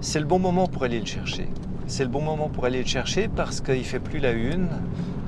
C'est 0.00 0.20
le 0.20 0.26
bon 0.26 0.38
moment 0.38 0.66
pour 0.66 0.82
aller 0.82 1.00
le 1.00 1.06
chercher. 1.06 1.48
C'est 1.86 2.02
le 2.02 2.10
bon 2.10 2.20
moment 2.20 2.48
pour 2.48 2.64
aller 2.64 2.80
le 2.80 2.86
chercher 2.86 3.28
parce 3.28 3.60
qu'il 3.60 3.78
ne 3.78 3.84
fait 3.84 4.00
plus 4.00 4.18
la 4.18 4.32
une, 4.32 4.68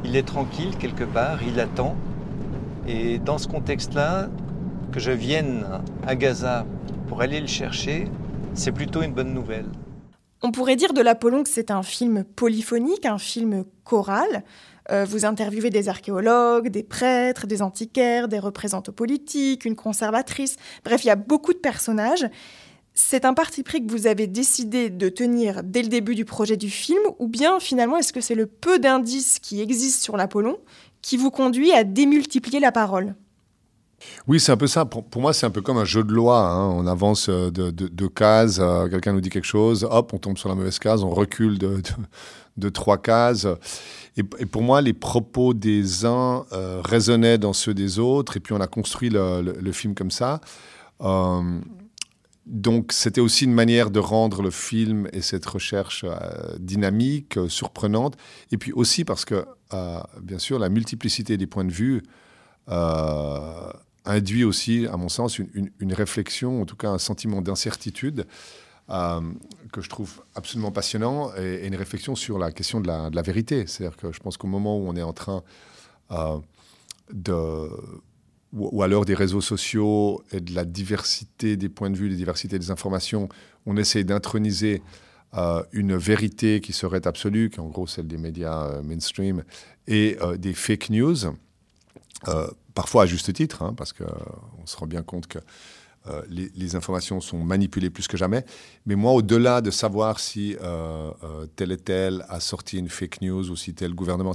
il 0.05 0.17
est 0.17 0.26
tranquille 0.26 0.76
quelque 0.78 1.05
part, 1.05 1.43
il 1.43 1.59
attend. 1.61 1.97
Et 2.87 3.19
dans 3.19 3.38
ce 3.38 3.49
contexte-là, 3.49 4.28
que 4.93 5.00
je 5.00 5.11
vienne 5.11 5.67
à 6.07 6.17
Gaza 6.17 6.67
pour 7.09 7.21
aller 7.21 7.40
le 7.40 7.47
chercher, 7.47 8.09
c'est 8.55 8.73
plutôt 8.73 9.02
une 9.02 9.12
bonne 9.12 9.33
nouvelle. 9.35 9.67
On 10.43 10.52
pourrait 10.52 10.76
dire 10.76 10.93
de 10.93 11.00
l'Apollon 11.00 11.43
que 11.43 11.49
c'est 11.49 11.71
un 11.71 11.83
film 11.83 12.25
polyphonique, 12.25 13.07
un 13.07 13.19
film 13.19 13.64
choral. 13.85 14.45
Euh, 14.90 15.05
vous 15.05 15.25
interviewez 15.25 15.71
des 15.71 15.88
archéologues, 15.88 16.69
des 16.69 16.83
prêtres, 16.85 17.47
des 17.47 17.61
antiquaires, 17.61 18.28
des 18.28 18.38
représentants 18.38 18.93
politiques, 18.93 19.64
une 19.64 19.76
conservatrice. 19.76 20.57
Bref, 20.85 21.05
il 21.05 21.09
y 21.09 21.11
a 21.11 21.17
beaucoup 21.17 21.52
de 21.52 21.59
personnages. 21.59 22.26
C'est 23.00 23.25
un 23.25 23.33
parti 23.33 23.62
pris 23.62 23.87
que 23.87 23.93
vous 23.93 24.09
avez 24.09 24.26
décidé 24.26 24.90
de 24.90 25.09
tenir 25.09 25.62
dès 25.62 25.83
le 25.83 25.88
début 25.88 26.17
du 26.17 26.25
projet 26.25 26.57
du 26.57 26.69
film, 26.69 26.99
ou 27.21 27.28
bien 27.28 27.61
finalement 27.61 27.97
est-ce 27.97 28.12
que 28.12 28.21
c'est 28.21 28.35
le 28.35 28.47
peu 28.47 28.81
d'indices 28.81 29.38
qui 29.38 29.61
existent 29.61 30.02
sur 30.02 30.17
l'Apollon 30.17 30.59
qui 31.00 31.17
vous 31.17 31.31
conduit 31.31 31.71
à 31.71 31.85
démultiplier 31.85 32.59
la 32.59 32.73
parole? 32.73 33.14
Oui, 34.26 34.40
c'est 34.40 34.50
un 34.50 34.57
peu 34.57 34.67
ça. 34.67 34.85
Pour, 34.85 35.05
moi, 35.23 35.33
c'est 35.33 35.47
un 35.47 35.50
peu 35.50 35.62
comme 35.62 35.78
un 35.78 35.85
jeu 35.85 36.02
de 36.02 36.12
loi. 36.12 36.40
Hein. 36.40 36.71
On 36.71 36.88
avance 36.88 37.28
euh, 37.28 37.52
de, 37.52 37.71
de, 37.71 38.07
cases, 38.09 38.59
euh, 38.61 38.88
quelqu'un 38.88 39.12
nous 39.12 39.21
dit 39.21 39.31
quelque 39.31 39.45
chose, 39.45 39.87
hop, 39.88 40.12
on 40.12 40.19
tombe 40.19 40.37
sur 40.37 40.49
la 40.49 40.57
mauvaise 40.57 40.81
case, 40.81 41.05
on 41.05 41.11
recule 41.11 41.57
de, 41.57 42.69
trois 42.69 42.99
cases. 42.99 43.47
Et, 44.17 44.25
pour 44.25 44.62
moi, 44.62 44.81
les 44.81 44.93
propos 44.93 45.55
des 45.55 46.05
uns 46.05 46.45
euh, 46.52 46.83
résonnaient 46.85 47.38
dans 47.38 47.52
ceux 47.52 47.75
des 47.75 48.00
autres, 48.00 48.37
et 48.37 48.40
puis 48.40 48.55
on 48.55 48.61
a 48.61 48.67
construit 48.67 49.09
le, 49.09 49.73
film 49.73 49.95
comme 49.95 50.11
ça. 50.11 50.40
Donc 52.49 52.93
c'était 52.93 53.21
aussi 53.21 53.45
une 53.45 53.52
manière 53.52 53.90
de 53.90 54.00
rendre 54.00 54.40
le 54.40 54.50
film 54.50 55.07
et 55.12 55.21
cette 55.21 55.45
recherche 55.45 56.05
euh, 56.05 56.57
dynamique, 56.59 57.37
euh, 57.37 57.49
surprenante, 57.49 58.17
et 58.50 58.57
puis 58.57 58.73
aussi 58.73 59.05
parce 59.05 59.26
que, 59.26 59.45
euh, 59.75 60.00
bien 60.23 60.38
sûr, 60.38 60.59
la 60.59 60.71
multiplicité 60.71 61.37
des 61.37 61.47
points 61.47 61.67
de 61.67 61.73
vue 61.73 62.02
induit 64.05 64.45
aussi, 64.45 64.87
à 64.87 64.97
mon 64.97 65.09
sens, 65.09 65.38
une, 65.38 65.93
réflexion, 65.93 66.62
en 66.62 66.67
tout 66.67 66.76
cas 66.76 66.90
un 66.90 66.99
sentiment 66.99 67.40
d'incertitude 67.40 68.26
que 68.88 69.81
je 69.81 69.88
trouve 69.88 70.23
absolument 70.35 70.71
passionnant, 70.71 71.31
et, 71.37 71.67
une 71.67 71.76
réflexion 71.76 72.14
sur 72.14 72.38
la 72.38 72.52
question 72.52 72.81
de 72.81 72.87
la, 72.87 73.09
de 73.09 73.17
la 73.17 73.23
vérité. 73.23 73.67
C'est-à-dire 73.67 73.97
que 73.97 74.12
je 74.12 74.21
pense 74.21 74.37
qu'au 74.37 74.49
moment 74.49 74.78
où 74.78 74.87
on 74.87 74.97
est 74.97 75.02
en 75.02 75.14
train 75.14 75.43
de 77.11 77.71
ou, 78.52 78.83
l'heure 78.85 79.05
des 79.05 79.14
réseaux 79.14 79.40
sociaux 79.40 80.23
et 80.33 80.40
de 80.40 80.55
la 80.55 80.64
diversité 80.64 81.57
des 81.57 81.69
points 81.69 81.90
de 81.90 81.97
vue, 81.97 82.09
des 82.09 82.17
diversités 82.17 82.59
des 82.59 82.71
informations, 82.71 83.28
on 83.67 83.76
essaie 83.76 84.05
d'introniser 84.05 84.83
euh, 85.35 85.62
une 85.73 85.97
vérité 85.97 86.61
qui 86.61 86.73
serait 86.73 87.07
absolue, 87.07 87.50
qui 87.50 87.57
est 87.57 87.62
en 87.62 87.69
gros 87.69 87.87
celle 87.87 88.07
des 88.07 88.17
médias 88.17 88.69
euh, 88.69 88.83
mainstream, 88.83 89.45
et 89.87 90.17
euh, 90.23 90.38
des 90.38 90.55
fake 90.55 90.90
news, 90.90 91.17
parfois 92.75 93.02
à 93.05 93.07
juste 93.07 93.33
titre, 93.33 93.62
hein, 93.62 93.75
parce 93.76 93.93
qu'on 93.93 94.67
se 94.67 94.76
rend 94.76 94.87
bien 94.87 95.02
compte 95.02 95.26
que 95.26 95.38
les, 96.31 96.75
informations 96.75 97.21
sont 97.21 97.45
manipulées 97.45 97.90
plus 97.90 98.09
que 98.09 98.17
jamais. 98.17 98.45
Mais 98.87 98.95
moi, 98.95 99.12
au-delà 99.12 99.61
de 99.61 99.71
savoir 99.71 100.19
si 100.21 100.57
tel 101.55 101.71
et 101.71 101.76
tel 101.76 102.25
a 102.28 102.40
sorti 102.40 102.78
une 102.78 102.88
fake 102.88 103.21
news 103.21 103.50
ou 103.50 103.57
si 103.57 103.75
tel 103.75 103.95
gouvernement, 103.95 104.33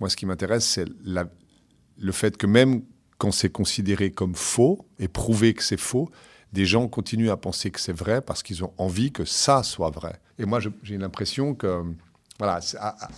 moi, 0.00 0.10
ce 0.10 0.16
qui 0.16 0.26
m'intéresse, 0.26 0.66
c'est 0.66 0.86
le 1.04 2.12
fait 2.12 2.36
que 2.36 2.46
même 2.46 2.82
quand 3.18 3.32
c'est 3.32 3.50
considéré 3.50 4.10
comme 4.10 4.34
faux 4.34 4.86
et 4.98 5.08
prouvé 5.08 5.54
que 5.54 5.62
c'est 5.62 5.78
faux, 5.78 6.10
des 6.52 6.64
gens 6.64 6.88
continuent 6.88 7.30
à 7.30 7.36
penser 7.36 7.70
que 7.70 7.80
c'est 7.80 7.92
vrai 7.92 8.20
parce 8.20 8.42
qu'ils 8.42 8.64
ont 8.64 8.72
envie 8.78 9.12
que 9.12 9.24
ça 9.24 9.62
soit 9.62 9.90
vrai. 9.90 10.20
Et 10.38 10.44
moi, 10.44 10.60
j'ai 10.82 10.96
l'impression 10.96 11.54
que, 11.54 11.82
voilà, 12.38 12.60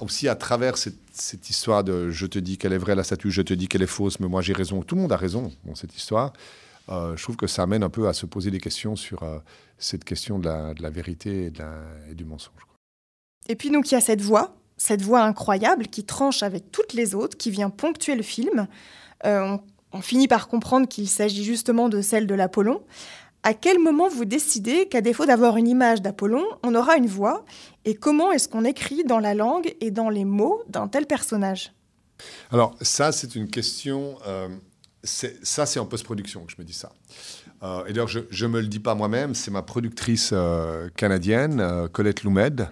aussi 0.01 0.29
à 0.29 0.35
travers 0.35 0.77
cette, 0.77 1.51
histoire 1.51 1.85
de 1.85 2.11
je 2.11 2.27
te 2.27 2.39
dis 2.39 2.59
qu'elle 2.59 2.73
est 2.73 2.79
vraie, 2.79 2.95
la 2.95 3.05
statue, 3.05 3.31
je 3.31 3.43
te 3.43 3.55
dis 3.55 3.69
qu'elle 3.69 3.83
est 3.83 3.87
fausse, 3.87 4.21
mais 4.21 4.29
moi 4.29 4.43
j'ai 4.43 4.53
raison, 4.53 4.83
tout 4.83 4.95
le 4.95 5.03
monde 5.03 5.13
a 5.13 5.17
raison 5.17 5.53
dans 5.65 5.75
cette 5.75 5.97
histoire, 5.97 6.33
euh, 6.89 7.17
je 7.17 7.23
trouve 7.23 7.37
que 7.37 7.47
ça 7.47 7.63
amène 7.63 7.83
un 7.83 7.91
peu 7.91 8.09
à 8.09 8.13
se 8.13 8.27
poser 8.27 8.51
des 8.51 8.61
questions 8.61 8.97
sur 8.97 9.23
euh, 9.23 9.39
cette 9.79 10.05
question 10.05 10.39
de 10.39 10.49
la, 10.49 10.91
vérité 10.91 11.53
et, 12.09 12.15
du 12.15 12.25
mensonge. 12.25 12.67
Et 13.49 13.57
puis 13.57 13.71
donc 13.71 13.91
il 13.91 13.95
y 13.95 13.97
a 13.97 14.01
cette 14.01 14.21
voix, 14.21 14.57
cette 14.77 15.03
voix 15.03 15.23
incroyable 15.23 15.89
qui 15.89 16.05
tranche 16.05 16.43
avec 16.43 16.71
toutes 16.71 16.93
les 16.93 17.15
autres, 17.15 17.37
qui 17.37 17.51
vient 17.51 17.71
ponctuer 17.71 18.15
le 18.15 18.23
film. 18.23 18.69
Euh, 19.27 19.57
finit 20.01 20.29
par 20.29 20.49
comprendre 20.49 20.87
qu'il 20.87 21.09
s'agit 21.09 21.45
justement 21.45 21.89
de 21.89 22.01
celle 22.01 22.27
de 22.27 22.35
l'Apollon. 22.35 22.83
À 23.43 23.55
quel 23.55 23.79
moment 23.79 24.09
vous 24.09 24.25
décidez 24.25 24.89
qu'à 24.89 25.01
défaut 25.01 25.25
d'avoir 25.25 25.57
une 25.57 25.69
image 25.69 26.03
d'Apollon, 26.03 26.45
on 26.63 26.75
aura 26.75 26.97
une 26.97 27.07
voix? 27.07 27.45
Et 27.85 27.95
comment 27.95 28.33
est-ce 28.33 28.49
qu'on 28.49 28.65
écrit 28.65 29.05
dans 29.05 29.21
la 29.21 29.35
langue 29.35 29.75
et 29.81 29.91
dans 29.91 30.11
les 30.11 30.25
mots 30.25 30.63
d'un 30.69 30.89
tel 30.89 31.07
personnage? 31.07 31.73
Alors 32.51 32.75
ça, 32.81 33.13
c'est 33.13 33.35
une 33.35 33.49
question... 33.49 34.17
Euh, 34.27 34.49
ça, 35.05 35.65
c'est 35.65 35.79
en 35.79 35.87
post-production 35.87 36.45
que 36.45 36.53
je 36.53 36.57
me 36.59 36.65
dis 36.65 36.73
ça. 36.73 36.93
Euh, 37.63 37.85
et 37.87 37.93
d'ailleurs, 37.93 38.09
je 38.09 38.45
ne 38.45 38.51
me 38.51 38.61
le 38.61 38.67
dis 38.67 38.81
pas 38.81 38.95
moi-même, 38.95 39.35
c'est 39.35 39.53
ma 39.53 39.63
productrice 39.63 40.31
euh, 40.33 40.89
canadienne, 40.97 41.89
Colette 41.93 42.25
Loumed, 42.25 42.69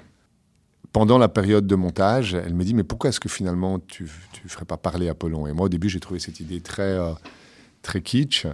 pendant 0.96 1.18
la 1.18 1.28
période 1.28 1.66
de 1.66 1.74
montage, 1.74 2.32
elle 2.32 2.54
me 2.54 2.64
dit 2.64 2.72
Mais 2.72 2.82
pourquoi 2.82 3.10
est-ce 3.10 3.20
que 3.20 3.28
finalement 3.28 3.78
tu 3.78 4.04
ne 4.04 4.48
ferais 4.48 4.64
pas 4.64 4.78
parler 4.78 5.10
Apollon? 5.10 5.46
Et 5.46 5.52
moi, 5.52 5.66
au 5.66 5.68
début, 5.68 5.90
j'ai 5.90 6.00
trouvé 6.00 6.18
cette 6.20 6.40
idée 6.40 6.62
très, 6.62 6.84
euh, 6.84 7.12
très 7.82 8.00
kitsch. 8.00 8.46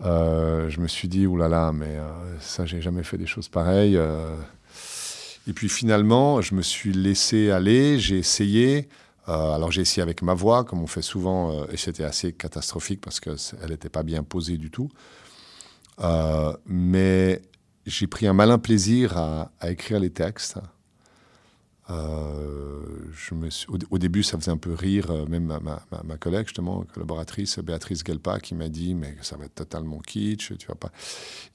Euh, 0.00 0.70
je 0.70 0.78
me 0.78 0.86
suis 0.86 1.08
dit 1.08 1.26
là, 1.26 1.72
mais 1.72 1.96
euh, 1.96 2.38
ça, 2.38 2.66
j'ai 2.66 2.80
jamais 2.80 3.02
fait 3.02 3.18
des 3.18 3.26
choses 3.26 3.48
pareilles. 3.48 3.98
Et 5.48 5.52
puis 5.52 5.68
finalement, 5.68 6.40
je 6.40 6.54
me 6.54 6.62
suis 6.62 6.92
laissé 6.92 7.50
aller, 7.50 7.98
j'ai 7.98 8.18
essayé. 8.18 8.88
alors 9.26 9.72
j'ai 9.72 9.80
essayé 9.80 10.02
avec 10.02 10.22
ma 10.22 10.34
voix, 10.34 10.62
comme 10.62 10.82
on 10.82 10.86
fait 10.86 11.02
souvent, 11.02 11.66
et 11.66 11.76
c'était 11.76 12.04
assez 12.04 12.32
catastrophique 12.32 13.00
parce 13.00 13.18
qu'elle 13.18 13.70
n'était 13.70 13.88
pas 13.88 14.04
bien 14.04 14.22
posée 14.22 14.56
du 14.56 14.70
tout. 14.70 14.88
mais 16.64 17.42
j'ai 17.86 18.06
pris 18.06 18.28
un 18.28 18.34
malin 18.34 18.60
plaisir 18.60 19.16
à 19.18 19.50
écrire 19.68 19.98
les 19.98 20.10
textes. 20.10 20.60
Euh, 21.92 22.80
je 23.12 23.34
me 23.34 23.48
au, 23.90 23.98
début, 23.98 24.22
ça 24.22 24.38
faisait 24.38 24.50
un 24.50 24.56
peu 24.56 24.72
rire, 24.72 25.10
euh, 25.10 25.26
même 25.26 25.44
ma, 25.44 26.16
collègue, 26.16 26.46
justement, 26.46 26.84
collaboratrice, 26.94 27.58
Béatrice 27.58 28.02
Gelpa, 28.04 28.40
qui 28.40 28.54
m'a 28.54 28.68
dit 28.68 28.94
Mais 28.94 29.16
ça 29.20 29.36
va 29.36 29.44
être 29.44 29.54
totalement 29.54 29.98
kitsch, 29.98 30.56
tu 30.56 30.66
vas 30.66 30.74
pas. 30.74 30.90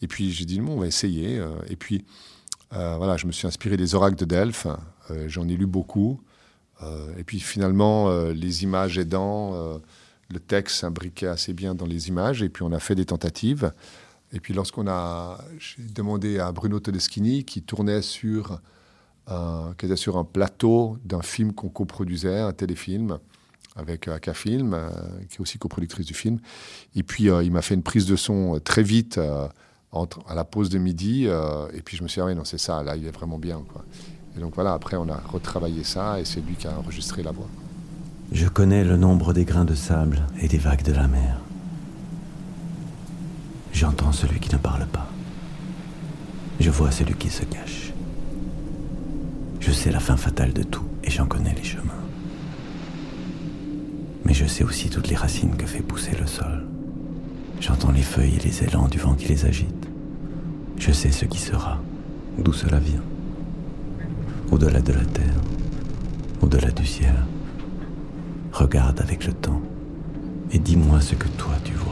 Et 0.01 0.07
puis 0.07 0.31
j'ai 0.31 0.45
dit 0.45 0.59
Non, 0.59 0.73
on 0.73 0.79
va 0.79 0.87
essayer. 0.87 1.39
Euh, 1.39 1.49
et 1.69 1.75
puis, 1.75 2.05
voilà, 2.71 3.17
je 3.17 3.25
me 3.25 3.31
suis 3.31 3.47
inspiré 3.47 3.77
des 3.77 3.95
oracles 3.95 4.17
de 4.17 4.25
Delphes, 4.25 4.67
j'en 5.27 5.47
ai 5.47 5.55
lu 5.55 5.65
beaucoup. 5.65 6.21
et 7.17 7.23
puis 7.23 7.39
finalement, 7.39 8.11
les 8.31 8.63
images 8.63 8.97
aidant, 8.97 9.79
le 10.29 10.39
texte 10.39 10.81
s'imbriquait 10.81 11.27
assez 11.27 11.53
bien 11.53 11.75
dans 11.75 11.85
les 11.85 12.09
images, 12.09 12.43
et 12.43 12.49
puis 12.49 12.63
on 12.63 12.73
a 12.73 12.79
fait 12.79 12.95
des 12.95 13.05
tentatives. 13.05 13.71
Et 14.33 14.41
puis 14.41 14.53
lorsqu'on 14.53 14.85
a, 14.89 15.37
demandé 15.77 16.39
à 16.39 16.51
Bruno 16.51 16.81
Todeschini, 16.81 17.45
qui 17.45 17.61
tournait 17.61 18.01
sur 18.01 18.59
euh, 19.29 19.73
qui 19.77 19.85
était 19.85 19.95
sur 19.95 20.17
un 20.17 20.23
plateau 20.23 20.97
d'un 21.03 21.21
film 21.21 21.53
qu'on 21.53 21.69
coproduisait, 21.69 22.39
un 22.39 22.53
téléfilm, 22.53 23.19
avec 23.75 24.07
Akafilm, 24.07 24.73
euh, 24.73 24.89
qui 25.29 25.37
est 25.37 25.41
aussi 25.41 25.57
coproductrice 25.57 26.05
du 26.05 26.13
film. 26.13 26.39
Et 26.95 27.03
puis, 27.03 27.29
euh, 27.29 27.43
il 27.43 27.51
m'a 27.51 27.61
fait 27.61 27.75
une 27.75 27.83
prise 27.83 28.05
de 28.05 28.15
son 28.15 28.59
très 28.63 28.83
vite 28.83 29.17
à 29.19 30.35
la 30.35 30.43
pause 30.43 30.69
de 30.69 30.77
midi. 30.77 31.25
et 31.25 31.81
puis, 31.83 31.97
je 31.97 32.03
me 32.03 32.07
suis 32.07 32.21
dit, 32.21 32.27
ah 32.29 32.33
non, 32.33 32.45
c'est 32.45 32.57
ça, 32.57 32.83
là, 32.83 32.95
il 32.95 33.05
est 33.05 33.11
vraiment 33.11 33.37
bien. 33.37 33.61
Et 34.37 34.39
donc, 34.39 34.55
voilà, 34.55 34.73
après, 34.73 34.97
on 34.97 35.09
a 35.09 35.17
retravaillé 35.17 35.83
ça 35.83 36.19
et 36.19 36.25
c'est 36.25 36.41
lui 36.41 36.55
qui 36.55 36.67
a 36.67 36.77
enregistré 36.77 37.23
la 37.23 37.31
voix. 37.31 37.47
Je 38.31 38.47
connais 38.47 38.83
le 38.83 38.97
nombre 38.97 39.33
des 39.33 39.45
grains 39.45 39.65
de 39.65 39.75
sable 39.75 40.25
et 40.41 40.47
des 40.47 40.57
vagues 40.57 40.83
de 40.83 40.91
la 40.91 41.07
mer. 41.07 41.39
J'entends 43.71 44.11
celui 44.11 44.39
qui 44.39 44.53
ne 44.53 44.59
parle 44.59 44.85
pas. 44.87 45.07
Je 46.59 46.69
vois 46.69 46.91
celui 46.91 47.13
qui 47.15 47.29
se 47.29 47.43
cache. 47.43 47.86
Je 49.67 49.73
sais 49.73 49.91
la 49.91 49.99
fin 49.99 50.15
fatale 50.15 50.53
de 50.53 50.63
tout 50.63 50.85
et 51.03 51.11
j'en 51.11 51.25
connais 51.25 51.53
les 51.53 51.63
chemins. 51.65 52.05
Mais 54.23 54.33
je 54.33 54.45
sais 54.45 54.63
aussi 54.63 54.89
toutes 54.89 55.09
les 55.09 55.15
racines 55.17 55.57
que 55.57 55.65
fait 55.65 55.81
pousser 55.81 56.15
le 56.17 56.25
sol. 56.25 56.65
J'entends 57.59 57.91
les 57.91 58.01
feuilles 58.01 58.37
et 58.37 58.47
les 58.47 58.63
élans 58.63 58.87
du 58.87 58.97
vent 58.97 59.13
qui 59.15 59.27
les 59.27 59.45
agite. 59.45 59.89
Je 60.77 60.93
sais 60.93 61.11
ce 61.11 61.25
qui 61.25 61.39
sera, 61.39 61.81
d'où 62.37 62.53
cela 62.53 62.79
vient. 62.79 63.03
Au-delà 64.51 64.79
de 64.79 64.93
la 64.93 65.03
terre, 65.03 65.41
au-delà 66.41 66.71
du 66.71 66.85
ciel. 66.85 67.25
Regarde 68.53 69.01
avec 69.01 69.27
le 69.27 69.33
temps 69.33 69.61
et 70.53 70.59
dis-moi 70.59 71.01
ce 71.01 71.15
que 71.15 71.27
toi 71.27 71.55
tu 71.65 71.73
vois. 71.73 71.86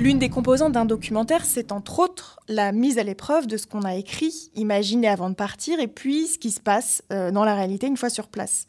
L'une 0.00 0.18
des 0.18 0.30
composantes 0.30 0.72
d'un 0.72 0.86
documentaire, 0.86 1.44
c'est 1.44 1.72
entre 1.72 1.98
autres 1.98 2.40
la 2.48 2.72
mise 2.72 2.96
à 2.96 3.02
l'épreuve 3.02 3.46
de 3.46 3.58
ce 3.58 3.66
qu'on 3.66 3.82
a 3.82 3.96
écrit, 3.96 4.50
imaginé 4.54 5.06
avant 5.06 5.28
de 5.28 5.34
partir, 5.34 5.78
et 5.78 5.88
puis 5.88 6.26
ce 6.26 6.38
qui 6.38 6.52
se 6.52 6.60
passe 6.60 7.02
euh, 7.12 7.30
dans 7.30 7.44
la 7.44 7.54
réalité 7.54 7.86
une 7.86 7.98
fois 7.98 8.08
sur 8.08 8.28
place. 8.28 8.66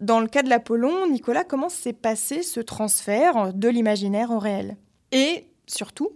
Dans 0.00 0.18
le 0.18 0.26
cas 0.26 0.42
de 0.42 0.48
l'Apollon, 0.48 1.08
Nicolas, 1.08 1.44
comment 1.44 1.68
s'est 1.68 1.92
passé 1.92 2.42
ce 2.42 2.58
transfert 2.58 3.54
de 3.54 3.68
l'imaginaire 3.68 4.32
au 4.32 4.40
réel? 4.40 4.76
Et 5.12 5.46
surtout, 5.68 6.10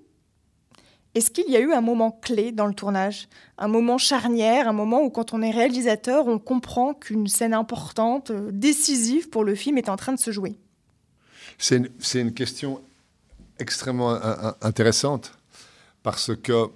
est-ce 1.14 1.30
qu'il 1.30 1.48
y 1.48 1.56
a 1.56 1.60
eu 1.60 1.72
un 1.72 1.80
moment 1.80 2.10
clé 2.10 2.50
dans 2.50 2.66
le 2.66 2.74
tournage? 2.74 3.28
Un 3.58 3.68
moment 3.68 3.96
charnière, 3.96 4.66
un 4.66 4.72
moment 4.72 5.02
où 5.02 5.10
quand 5.10 5.34
on 5.34 5.40
est 5.40 5.52
réalisateur, 5.52 6.26
on 6.26 6.40
comprend 6.40 6.94
qu'une 6.94 7.28
scène 7.28 7.54
importante, 7.54 8.32
euh, 8.32 8.50
décisive 8.50 9.28
pour 9.28 9.44
le 9.44 9.54
film 9.54 9.78
est 9.78 9.88
en 9.88 9.96
train 9.96 10.14
de 10.14 10.18
se 10.18 10.32
jouer? 10.32 10.56
C'est 11.58 11.76
une, 11.76 11.90
une, 12.14 12.34
question 12.34 12.80
extrêmement 13.58 14.18
intéressante 14.62 15.32
parce 16.02 16.34
que, 16.34 16.52
vous 16.52 16.72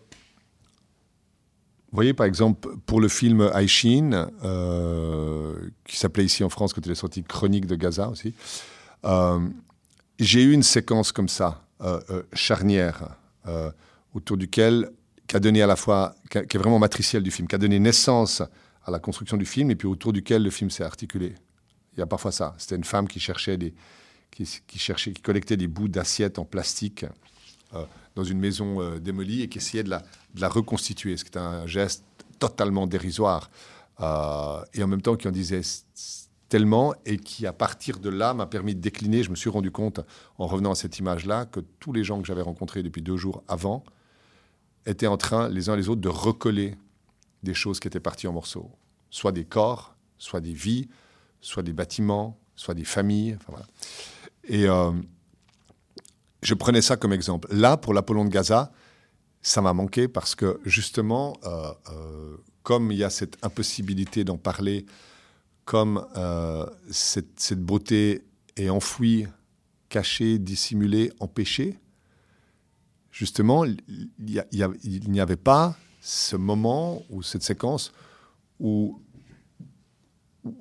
voyez, 1.97 2.15
par 2.15 2.27
exemple, 2.27 2.69
pour 2.87 3.01
le 3.01 3.09
film 3.09 3.51
Aishin, 3.55 4.31
euh, 4.45 5.55
qui 5.85 5.97
s'appelait 5.97 6.25
ici 6.25 6.45
en 6.45 6.49
France, 6.49 6.73
quand 6.73 6.85
il 6.85 6.93
est 6.93 6.97
sorti 6.97 7.23
Chronique 7.23 7.67
de 7.67 7.77
Gaza 7.77 8.09
aussi, 8.09 8.35
euh, 9.05 9.41
j'ai 10.19 10.43
eu 10.43 10.53
une 10.53 10.63
séquence 10.63 11.13
comme 11.13 11.29
ça, 11.29 11.65
euh, 11.81 12.23
charnière, 12.33 13.17
autour 14.15 14.37
duquel, 14.37 14.91
qui 15.27 15.37
a 15.37 15.41
donné 15.41 15.63
à 15.63 15.67
la 15.67 15.77
fois, 15.77 16.15
qui, 16.31 16.39
est 16.39 16.59
vraiment 16.59 16.79
matricielle 16.79 17.23
du 17.23 17.31
film, 17.31 17.49
qui 17.49 17.55
a 17.55 17.59
donné 17.59 17.79
naissance 17.79 18.43
à 18.85 18.91
la 18.91 18.99
construction 18.99 19.37
du 19.37 19.47
film, 19.47 19.71
et 19.71 19.77
puis 19.77 19.89
autour 19.89 20.13
duquel 20.13 20.43
le 20.43 20.51
film 20.51 20.71
s'est 20.71 20.85
articulé. 20.85 21.35
Il 21.95 22.01
y 22.01 22.03
a 22.03 22.07
parfois 22.07 22.33
ça. 22.33 22.55
C'était 22.59 22.77
une 22.77 22.85
femme 22.85 23.09
qui 23.09 23.21
cherchait 23.21 23.57
des, 23.57 23.75
qui, 24.33 24.79
cherchait, 24.79 25.13
qui 25.13 25.23
collectait 25.23 25.57
des 25.57 25.69
bouts 25.69 25.89
d'assiettes 25.89 26.39
en 26.39 26.45
plastique 26.45 27.05
euh, 27.75 27.85
dans 28.15 28.25
une 28.25 28.39
maison 28.39 28.81
euh, 28.81 28.99
démolie 28.99 29.43
et 29.43 29.49
qui 29.49 29.59
essayait 29.59 29.85
de 29.85 29.91
la, 29.91 30.49
reconstituer, 30.49 31.17
ce 31.17 31.25
qui 31.25 31.31
est 31.31 31.39
un 31.39 31.67
geste 31.67 32.05
totalement 32.39 32.87
dérisoire. 32.87 33.51
Euh, 34.01 34.63
et 34.75 34.83
en 34.83 34.89
même 34.89 35.03
temps 35.03 35.17
qui 35.17 35.29
en 35.29 35.33
disait 35.33 35.61
tellement 36.49 36.95
et 37.07 37.19
qui, 37.19 37.47
à 37.47 37.53
partir 37.53 37.99
de 37.99 38.09
là, 38.09 38.35
m'a 38.35 38.47
permis 38.47 38.75
de 38.75 38.81
décliner. 38.81 39.23
Je 39.23 39.31
me 39.31 39.37
suis 39.37 39.51
rendu 39.51 39.71
compte, 39.71 40.01
en 40.39 40.47
revenant 40.47 40.73
à 40.73 40.75
cette 40.75 40.99
image-là, 40.99 41.47
que 41.47 41.61
tous 41.61 41.93
les 41.93 42.05
gens 42.05 42.21
que 42.21 42.27
j'avais 42.27 42.43
rencontrés 42.43 42.83
depuis 42.83 43.03
deux 43.03 43.17
jours 43.17 43.43
avant 43.49 43.85
étaient 44.87 45.07
en 45.07 45.17
train, 45.17 45.49
les 45.49 45.69
uns 45.69 45.77
les 45.77 45.89
autres, 45.89 46.01
de 46.01 46.09
recoller 46.09 46.77
des 47.43 47.55
choses 47.55 47.81
qui 47.81 47.89
étaient 47.89 48.01
parties 48.01 48.27
en 48.27 48.33
morceaux. 48.33 48.71
Soit 49.11 49.33
des 49.33 49.45
corps, 49.45 49.95
soit 50.19 50.41
des 50.41 50.53
vies, 50.53 50.89
soit 51.41 51.63
des 51.63 51.73
bâtiments, 51.73 52.39
soit 52.57 52.75
des 52.75 52.85
familles. 52.85 53.37
Et 54.45 54.67
euh, 54.67 54.93
je 56.43 56.55
prenais 56.55 56.83
ça 56.83 56.97
comme 56.97 57.13
exemple. 57.13 57.49
Là, 57.51 57.77
pour 57.77 57.95
l'Apollon 57.95 58.25
de 58.25 58.31
Gaza, 58.31 58.73
ça 59.41 59.61
m'a 59.61 59.73
manqué 59.73 60.09
parce 60.09 60.35
que 60.35 60.61
justement, 60.65 61.37
euh, 61.45 61.73
euh, 61.91 62.37
comme 62.63 62.93
il 62.93 62.99
y 62.99 63.05
a 63.05 63.11
cette 63.11 63.37
impossibilité 63.45 64.25
d'en 64.25 64.39
parler, 64.39 64.87
comme 65.65 66.05
cette, 66.91 67.55
beauté 67.55 68.25
est 68.57 68.69
enfouie, 68.69 69.27
cachée, 69.89 70.41
dissimulée, 70.41 71.13
empêchée, 71.21 71.79
justement, 73.13 73.65
il 73.65 74.11
n'y 74.19 75.21
avait 75.21 75.37
pas 75.37 75.77
ce 76.01 76.35
moment 76.35 77.05
ou 77.11 77.23
cette 77.23 77.45
séquence 77.45 77.93
où 78.59 79.01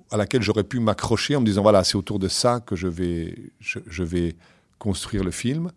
à 0.10 0.18
laquelle 0.18 0.42
j'aurais 0.42 0.64
pu 0.64 0.80
m'accrocher 0.80 1.36
en 1.36 1.42
me 1.42 1.46
disant 1.46 1.62
voilà, 1.62 1.84
c'est 1.84 1.96
autour 1.96 2.20
de 2.20 2.28
ça 2.28 2.60
que 2.60 2.76
je 2.76 2.88
vais, 2.88 3.52
je, 3.60 4.04
vais 4.04 4.36
construire 4.78 5.24
le 5.24 5.32
film. 5.32 5.72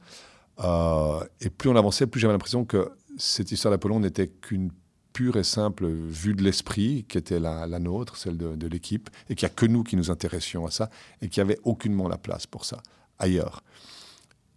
Euh, 0.61 1.25
et 1.40 1.51
plus 1.51 1.69
on 1.71 1.77
avançait, 1.77 2.07
plus 2.07 2.21
j'avais 2.21 2.35
l'impression 2.35 2.64
que 2.64 2.90
cette 3.17 3.51
histoire 3.51 3.73
d'Apollon 3.73 4.01
n'était 4.01 4.29
qu'une 4.29 4.71
pure 5.12 5.37
et 5.37 5.45
simple 5.45 5.87
vue 5.87 6.35
de 6.35 6.43
l'esprit, 6.43 7.07
qui 7.09 7.19
était 7.19 7.38
la, 7.38 7.67
la, 7.67 7.79
nôtre, 7.79 8.17
celle 8.17 8.37
de, 8.37 8.57
de 8.57 8.67
l'équipe, 8.67 9.09
et 9.31 9.37
qu'il 9.37 9.47
n'y 9.47 9.53
a 9.53 9.55
que 9.55 9.67
nous 9.67 9.85
qui 9.85 9.97
nous 9.97 10.11
intéressions 10.11 10.67
à 10.67 10.71
ça, 10.71 10.90
et 11.23 11.29
qu'il 11.29 11.43
n'y 11.43 11.53
avait 11.53 11.61
aucunement 11.62 12.09
la 12.09 12.19
place 12.19 12.47
pour 12.47 12.64
ça 12.64 12.83
ailleurs. 13.19 13.62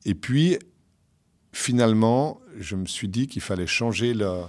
Et 0.03 0.15
puis, 0.15 0.57
finalement, 1.51 2.41
je 2.57 2.75
me 2.75 2.85
suis 2.85 3.07
dit 3.07 3.27
qu'il 3.27 3.41
fallait 3.41 3.67
changer 3.67 4.13
le, 4.13 4.41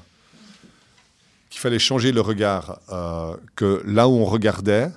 qu'il 1.48 1.60
fallait 1.60 1.78
changer 1.78 2.12
le 2.12 2.20
regard, 2.20 2.80
euh, 2.90 3.36
que 3.56 3.82
là 3.86 4.08
où 4.08 4.12
on 4.12 4.24
regardait, 4.24 4.90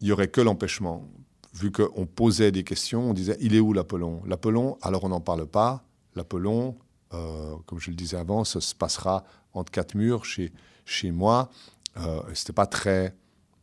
il 0.00 0.06
n'y 0.06 0.12
aurait 0.12 0.28
que 0.28 0.40
l'empêchement. 0.40 1.04
Vu 1.52 1.72
qu'on 1.72 2.06
posait 2.06 2.52
des 2.52 2.64
questions, 2.64 3.10
on 3.10 3.12
disait 3.12 3.36
il 3.40 3.54
est 3.54 3.60
où 3.60 3.72
l'Apollon? 3.72 4.22
L'Apollon, 4.24 4.78
alors 4.82 5.04
on 5.04 5.08
n'en 5.08 5.20
parle 5.20 5.46
pas. 5.46 5.82
L'Apollon, 6.14 6.76
euh, 7.12 7.54
comme 7.66 7.80
je 7.80 7.90
le 7.90 7.96
disais 7.96 8.16
avant, 8.16 8.44
ça 8.44 8.60
se 8.60 8.74
passera 8.74 9.24
entre 9.52 9.72
quatre 9.72 9.94
murs 9.94 10.24
chez, 10.24 10.52
chez 10.84 11.10
moi. 11.10 11.50
Euh, 11.96 12.20
C'était 12.34 12.52
pas 12.52 12.66
très 12.66 13.16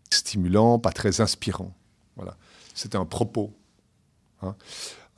stimulant, 0.09 0.79
pas 0.79 0.91
très 0.91 1.21
inspirant. 1.21 1.73
Voilà. 2.17 2.37
C'était 2.73 2.97
un 2.97 3.05
propos. 3.05 3.53
Hein. 4.41 4.55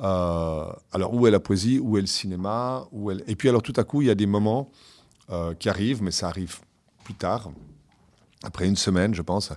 Euh, 0.01 0.71
alors, 0.91 1.13
où 1.13 1.27
est 1.27 1.31
la 1.31 1.39
poésie? 1.39 1.79
Où 1.79 1.97
est 1.97 2.01
le 2.01 2.07
cinéma? 2.07 2.87
Où. 2.91 3.11
Et 3.11 3.35
puis, 3.35 3.49
alors, 3.49 3.61
tout 3.61 3.73
à 3.75 3.83
coup, 3.83 4.01
il 4.01 4.07
y 4.07 4.11
a 4.11 4.15
des 4.15 4.27
moments 4.27 4.71
euh, 5.29 5.53
qui 5.53 5.69
arrive, 5.69 6.01
mais 6.01 6.11
ça 6.11 6.27
arrive 6.27 6.59
plus 7.03 7.15
tard, 7.15 7.51
après 8.43 8.67
une 8.67 8.75
semaine, 8.75 9.13
je 9.13 9.21
pense, 9.21 9.51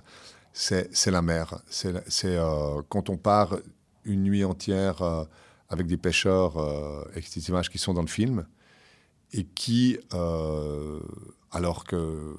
c'est 0.51 1.11
la 1.11 1.21
mer. 1.21 1.61
C'est 1.67 1.95
euh, 2.23 2.81
quand 2.89 3.09
on 3.09 3.17
part 3.17 3.57
une 4.03 4.23
nuit 4.23 4.43
entière 4.43 5.01
euh, 5.01 5.23
avec 5.69 5.87
des 5.87 5.97
pêcheurs, 5.97 6.57
euh, 6.57 7.03
avec 7.11 7.27
ces 7.27 7.47
images 7.49 7.69
qui 7.69 7.77
sont 7.77 7.93
dans 7.93 8.01
le 8.01 8.07
film, 8.07 8.45
et 9.35 9.45
qui, 9.45 9.97
alors 11.51 11.85
que 11.85 12.35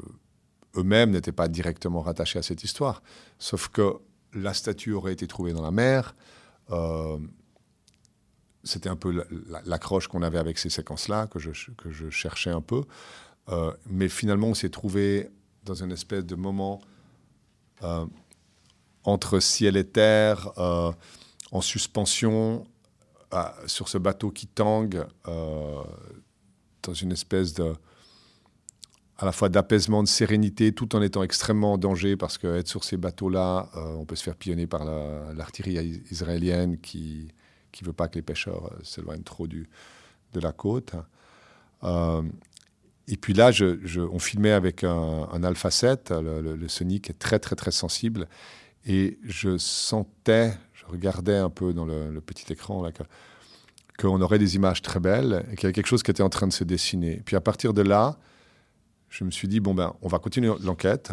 eux-mêmes 0.77 1.11
n'étaient 1.11 1.33
pas 1.33 1.49
directement 1.49 2.03
rattachés 2.03 2.39
à 2.39 2.43
cette 2.43 2.63
histoire, 2.63 3.03
sauf 3.41 3.67
que 3.69 3.97
la 4.33 4.55
statue 4.55 4.93
aurait 4.93 5.13
été 5.13 5.27
trouvée 5.27 5.53
dans 5.53 5.63
la 5.63 5.73
mer. 5.73 6.15
C'était 8.63 8.89
un 8.89 8.95
peu 8.95 9.25
l'accroche 9.67 10.07
qu'on 10.07 10.23
avait 10.23 10.39
avec 10.39 10.57
ces 10.57 10.71
séquences-là, 10.71 11.27
que 11.27 11.41
je, 11.41 11.51
que 11.73 11.91
je 11.91 12.11
cherchais 12.11 12.51
un 12.51 12.61
peu. 12.61 12.85
Euh, 13.51 13.73
mais 13.89 14.09
finalement, 14.09 14.49
on 14.49 14.55
s'est 14.55 14.71
trouvé 14.71 15.31
dans 15.65 15.75
une 15.75 15.93
espèce 15.93 16.25
de 16.25 16.35
moment 16.35 16.81
euh, 17.83 18.07
entre 19.05 19.41
ciel 19.41 19.77
et 19.77 19.85
terre, 19.87 20.53
euh, 20.59 20.93
en 21.51 21.61
suspension, 21.61 22.67
sur 23.67 23.89
ce 23.89 23.99
bateau 23.99 24.31
qui 24.31 24.47
tangue, 24.47 25.05
dans 25.25 26.95
une 26.95 27.11
espèce 27.11 27.53
de 27.53 27.75
à 29.19 29.25
la 29.25 29.33
fois 29.33 29.49
d'apaisement, 29.49 30.05
de 30.05 30.09
sérénité, 30.09 30.73
tout 30.73 30.95
en 30.95 31.03
étant 31.03 31.25
extrêmement 31.25 31.73
en 31.73 31.79
danger, 31.79 32.17
parce 32.17 32.39
qu'être 32.39 32.69
sur 32.69 32.85
ces 32.85 32.97
bateaux-là, 32.97 33.71
on 33.75 34.05
peut 34.05 34.15
se 34.15 34.23
faire 34.23 34.37
pionner 34.37 34.69
par 34.69 34.85
l'artillerie 35.35 35.75
la, 35.75 35.83
israélienne 35.83 36.79
qui 36.79 37.33
ne 37.81 37.87
veut 37.87 37.93
pas 37.93 38.07
que 38.07 38.15
les 38.15 38.23
pêcheurs 38.23 38.71
s'éloignent 38.85 39.25
trop 39.25 39.49
du, 39.49 39.69
de 40.33 40.39
la 40.39 40.53
côte. 40.53 40.95
Et 43.07 43.17
puis 43.17 43.35
là, 43.35 43.51
on 44.11 44.19
filmait 44.19 44.53
avec 44.53 44.83
un, 44.83 45.43
Alpha 45.43 45.71
7, 45.71 46.11
le, 46.11 46.41
le, 46.41 46.57
le, 46.57 46.69
Sonic 46.69 47.11
est 47.11 47.19
très 47.19 47.39
très 47.39 47.55
très 47.55 47.71
sensible, 47.71 48.29
et 48.87 49.19
je 49.25 49.59
sentais, 49.59 50.55
je 50.73 50.85
regardais 50.87 51.37
un 51.37 51.51
peu 51.51 51.75
dans 51.75 51.85
le, 51.85 52.21
petit 52.21 52.51
écran 52.53 52.83
là, 52.83 52.91
qu'on 53.99 54.21
aurait 54.21 54.39
des 54.39 54.57
images 54.57 54.83
très 54.83 55.01
belles 55.01 55.47
et 55.51 55.57
qu'il 55.57 55.65
y 55.65 55.67
avait 55.67 55.73
quelque 55.73 55.87
chose 55.87 56.03
qui 56.03 56.11
était 56.11 56.23
en 56.23 56.31
train 56.31 56.47
de 56.47 56.53
se 56.53 56.65
dessiner. 56.65 57.23
Puis 57.25 57.37
à 57.37 57.41
partir 57.41 57.75
de 57.75 57.83
là, 57.83 58.19
je 59.11 59.25
me 59.25 59.31
suis 59.31 59.49
dit 59.49 59.61
bon 59.61 59.75
ben, 59.75 59.95
on 60.01 60.09
va 60.09 60.19
continuer 60.19 60.53
l'enquête, 60.63 61.13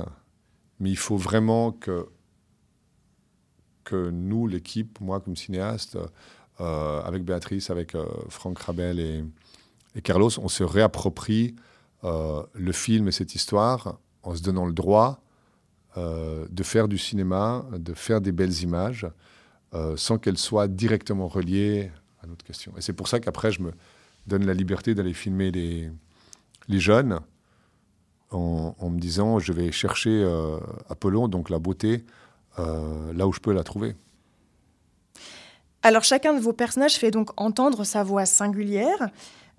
mais 0.80 0.89
il 0.89 0.97
faut 0.97 1.17
vraiment 1.17 1.71
que 1.71 2.08
que 3.84 4.10
nous, 4.12 4.47
l'équipe, 4.47 4.99
moi 5.01 5.19
comme 5.19 5.36
cinéaste, 5.36 5.97
euh, 6.62 7.01
avec 7.01 7.23
Béatrice, 7.25 7.69
avec 7.69 7.95
euh, 7.95 8.06
Franck 8.30 8.60
Rabel 8.60 8.99
et 8.99 10.01
Carlos, 10.01 10.30
on 10.39 10.47
se 10.47 10.63
réapproprie 10.63 11.56
euh, 12.03 12.43
le 12.53 12.71
film 12.71 13.07
et 13.07 13.11
cette 13.11 13.35
histoire 13.35 13.99
en 14.23 14.35
se 14.35 14.41
donnant 14.41 14.65
le 14.65 14.73
droit 14.73 15.21
de 15.97 16.63
faire 16.63 16.87
du 16.87 16.97
cinéma, 16.97 17.65
de 17.73 17.93
faire 17.93 18.21
des 18.21 18.31
belles 18.31 18.61
images, 18.61 19.05
sans 19.97 20.17
qu'elles 20.17 20.37
soient 20.37 20.69
directement 20.69 21.27
reliées 21.27 21.91
à 22.23 22.27
notre 22.27 22.45
question. 22.45 22.71
Et 22.77 22.81
c'est 22.81 22.93
pour 22.93 23.09
ça 23.09 23.19
qu'après, 23.19 23.51
je 23.51 23.61
me 23.61 23.73
donne 24.25 24.45
la 24.45 24.53
liberté 24.53 24.95
d'aller 24.95 25.13
filmer 25.13 25.51
les, 25.51 25.91
les 26.69 26.79
jeunes 26.79 27.19
en, 28.29 28.89
me 28.89 28.99
disant 28.99 29.39
je 29.39 29.51
vais 29.51 29.73
chercher 29.73 30.25
Apollon, 30.87 31.27
donc 31.27 31.49
la 31.49 31.59
beauté, 31.59 32.05
là 32.57 33.27
où 33.27 33.33
je 33.33 33.41
peux 33.41 33.51
la 33.51 33.65
trouver. 33.65 33.93
Alors 35.83 36.03
chacun 36.03 36.33
de 36.33 36.39
vos 36.39 36.53
personnages 36.53 36.95
fait 36.95 37.11
donc 37.11 37.29
entendre 37.37 37.83
sa 37.83 38.03
voix 38.03 38.25
singulière. 38.25 39.09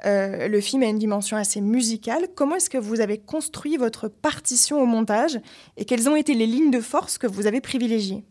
Euh, 0.05 0.49
le 0.49 0.61
film 0.61 0.83
a 0.83 0.87
une 0.87 0.99
dimension 0.99 1.37
assez 1.37 1.61
musicale. 1.61 2.29
Comment 2.35 2.57
est-ce 2.57 2.71
que 2.71 2.79
vous 2.79 3.01
avez 3.01 3.19
construit 3.19 3.77
votre 3.77 4.09
partition 4.09 4.83
au 4.83 4.87
montage 4.87 5.39
et 5.77 5.85
quelles 5.85 6.09
ont 6.09 6.17
été 6.17 6.35
les 6.35 6.47
lignes 6.47 6.71
de 6.71 6.81
force 6.81 7.19
que 7.19 7.27
vous 7.27 7.47
avez 7.47 7.61
privilégiées? 7.61 8.25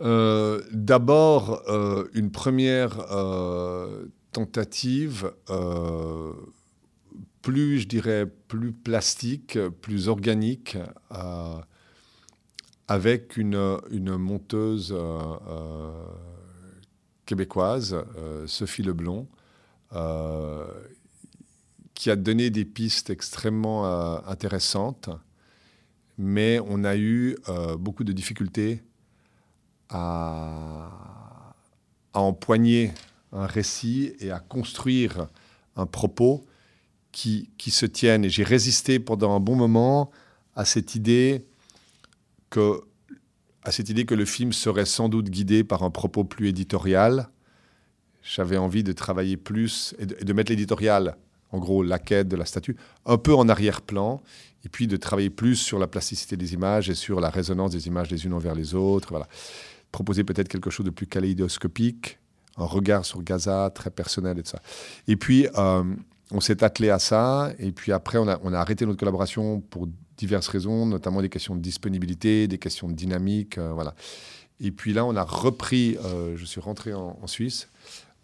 Euh, 0.00 0.62
D'abord, 0.72 1.62
euh, 1.68 2.08
une 2.14 2.30
première 2.30 3.04
tentative 4.32 5.32
plus, 7.42 7.80
je 7.80 7.88
dirais, 7.88 8.26
plus 8.46 8.72
plastique, 8.72 9.58
plus 9.80 10.08
organique 10.08 10.78
avec 12.86 13.36
une, 13.36 13.78
une 13.90 14.16
monteuse 14.16 14.94
québécoise, 17.26 17.96
Sophie 18.46 18.82
Leblond, 18.82 19.26
qui 21.94 22.10
a 22.10 22.16
donné 22.16 22.50
des 22.50 22.64
pistes 22.64 23.10
extrêmement 23.10 23.84
intéressantes, 24.26 25.10
mais 26.18 26.60
on 26.66 26.84
a 26.84 26.96
eu 26.96 27.36
beaucoup 27.78 28.04
de 28.04 28.12
difficultés 28.12 28.82
à, 29.88 31.54
à 32.12 32.20
empoigner 32.20 32.92
un 33.32 33.46
récit 33.46 34.14
et 34.20 34.30
à 34.30 34.40
construire 34.40 35.28
un 35.76 35.86
propos 35.86 36.44
qui, 37.12 37.50
qui 37.58 37.70
se 37.70 37.86
tienne. 37.86 38.24
Et 38.24 38.30
j'ai 38.30 38.44
résisté 38.44 38.98
pendant 38.98 39.34
un 39.34 39.40
bon 39.40 39.56
moment 39.56 40.10
à 40.54 40.64
cette 40.64 40.94
idée 40.94 41.46
que, 42.50 42.82
à 43.62 43.70
cette 43.70 43.88
idée 43.88 44.04
que 44.04 44.14
le 44.14 44.24
film 44.24 44.52
serait 44.52 44.86
sans 44.86 45.08
doute 45.08 45.30
guidé 45.30 45.64
par 45.64 45.82
un 45.82 45.90
propos 45.90 46.24
plus 46.24 46.48
éditorial. 46.48 47.28
J'avais 48.22 48.56
envie 48.56 48.82
de 48.82 48.92
travailler 48.92 49.36
plus 49.36 49.94
et 49.98 50.06
de, 50.06 50.32
mettre 50.32 50.50
l'éditorial, 50.50 51.16
en 51.50 51.58
gros 51.58 51.82
la 51.82 51.98
quête 51.98 52.28
de 52.28 52.36
la 52.36 52.44
statue, 52.44 52.76
un 53.04 53.18
peu 53.18 53.34
en 53.34 53.48
arrière-plan, 53.48 54.22
et 54.64 54.68
puis 54.68 54.86
de 54.86 54.96
travailler 54.96 55.30
plus 55.30 55.56
sur 55.56 55.78
la 55.78 55.86
plasticité 55.86 56.36
des 56.36 56.54
images 56.54 56.88
et 56.88 56.94
sur 56.94 57.20
la 57.20 57.30
résonance 57.30 57.72
des 57.72 57.88
images 57.88 58.10
les 58.10 58.24
unes 58.24 58.32
envers 58.32 58.54
les 58.54 58.74
autres. 58.74 59.08
Voilà. 59.10 59.26
Proposer 59.90 60.24
peut-être 60.24 60.48
quelque 60.48 60.70
chose 60.70 60.86
de 60.86 60.90
plus 60.90 61.06
kaléidoscopique, 61.06 62.18
un 62.56 62.64
regard 62.64 63.04
sur 63.04 63.22
Gaza 63.22 63.70
très 63.74 63.90
personnel 63.90 64.38
et 64.38 64.42
tout 64.42 64.50
ça. 64.50 64.62
Et 65.08 65.16
puis, 65.16 65.48
euh, 65.56 65.82
on 66.30 66.40
s'est 66.40 66.62
attelé 66.62 66.90
à 66.90 66.98
ça, 66.98 67.52
et 67.58 67.72
puis 67.72 67.92
après, 67.92 68.18
on 68.18 68.28
a, 68.28 68.38
on 68.42 68.52
a 68.52 68.58
arrêté 68.58 68.86
notre 68.86 68.98
collaboration 68.98 69.60
pour 69.60 69.88
diverses 70.16 70.48
raisons, 70.48 70.86
notamment 70.86 71.20
des 71.20 71.28
questions 71.28 71.54
de 71.54 71.60
disponibilité, 71.60 72.46
des 72.46 72.58
questions 72.58 72.88
de 72.88 72.94
dynamique, 72.94 73.58
euh, 73.58 73.72
voilà. 73.72 73.94
Et 74.60 74.70
puis 74.70 74.92
là, 74.92 75.04
on 75.04 75.16
a 75.16 75.24
repris, 75.24 75.96
euh, 76.04 76.36
je 76.36 76.44
suis 76.44 76.60
rentré 76.60 76.94
en, 76.94 77.26
Suisse, 77.26 77.68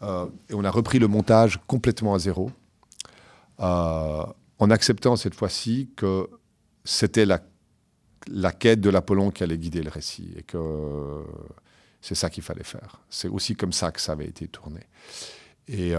et 0.02 0.54
on 0.54 0.64
a 0.64 0.70
repris 0.70 0.98
le 0.98 1.08
montage 1.08 1.60
complètement 1.66 2.14
à 2.14 2.18
zéro, 2.18 2.50
en 3.58 4.70
acceptant 4.70 5.16
cette 5.16 5.34
fois-ci 5.34 5.90
que 5.96 6.28
c'était 6.84 7.26
la, 7.26 7.40
la 8.28 8.52
quête 8.52 8.80
de 8.80 8.90
l'Apollon 8.90 9.30
qui 9.30 9.42
allait 9.42 9.58
guider 9.58 9.82
le 9.82 9.90
récit, 9.90 10.32
et 10.36 10.42
que 10.42 11.24
c'est 12.00 12.14
ça 12.14 12.30
qu'il 12.30 12.42
fallait 12.42 12.64
faire. 12.64 13.00
C'est 13.10 13.28
aussi 13.28 13.56
comme 13.56 13.72
ça 13.72 13.90
que 13.90 14.00
ça 14.00 14.12
avait 14.12 14.26
été 14.26 14.46
tourné. 14.46 14.80
Et, 15.66 15.94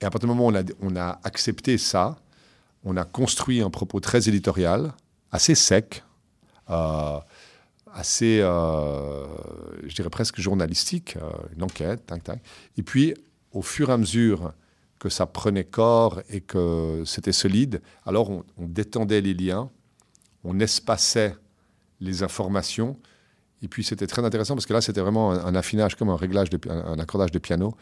et 0.00 0.04
à 0.04 0.10
partir 0.10 0.20
du 0.20 0.34
moment 0.34 0.48
où 0.48 0.52
on 0.82 0.96
a, 0.96 1.18
accepté 1.24 1.78
ça, 1.78 2.16
on 2.84 2.96
a 2.96 3.04
construit 3.04 3.62
un 3.62 3.70
propos 3.70 4.00
très 4.00 4.28
éditorial, 4.28 4.92
assez 5.32 5.54
sec, 5.54 6.04
euh, 6.70 7.18
assez, 7.96 8.40
euh, 8.40 9.24
je 9.86 9.94
dirais 9.94 10.10
presque 10.10 10.38
journalistique, 10.38 11.16
euh, 11.16 11.30
une 11.56 11.62
enquête, 11.62 12.04
tac, 12.06 12.22
tac. 12.22 12.40
Et 12.76 12.82
puis, 12.82 13.14
au 13.52 13.62
fur 13.62 13.88
et 13.88 13.92
à 13.92 13.96
mesure 13.96 14.52
que 14.98 15.08
ça 15.08 15.26
prenait 15.26 15.64
corps 15.64 16.20
et 16.28 16.42
que 16.42 17.02
c'était 17.06 17.32
solide, 17.32 17.80
alors 18.04 18.30
on, 18.30 18.44
détendait 18.58 19.22
les 19.22 19.34
liens, 19.34 19.70
on 20.44 20.60
espaçait 20.60 21.34
les 22.00 22.22
informations. 22.22 22.98
Et 23.62 23.68
puis 23.68 23.82
c'était 23.82 24.06
très 24.06 24.22
intéressant 24.22 24.54
parce 24.54 24.66
que 24.66 24.74
là, 24.74 24.82
c'était 24.82 25.00
vraiment 25.00 25.32
un, 25.32 25.54
affinage, 25.54 25.96
comme 25.96 26.10
un 26.10 26.16
réglage, 26.16 26.50
de, 26.50 26.60
un 26.70 26.98
accordage 26.98 27.32
de 27.32 27.38
piano. 27.38 27.74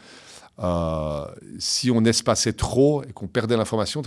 Euh, 0.59 1.25
si 1.59 1.91
on 1.91 2.05
espaçait 2.05 2.53
trop 2.53 3.03
et 3.03 3.11
qu'on 3.11 3.27
perdait 3.27 3.57
l'information, 3.57 4.01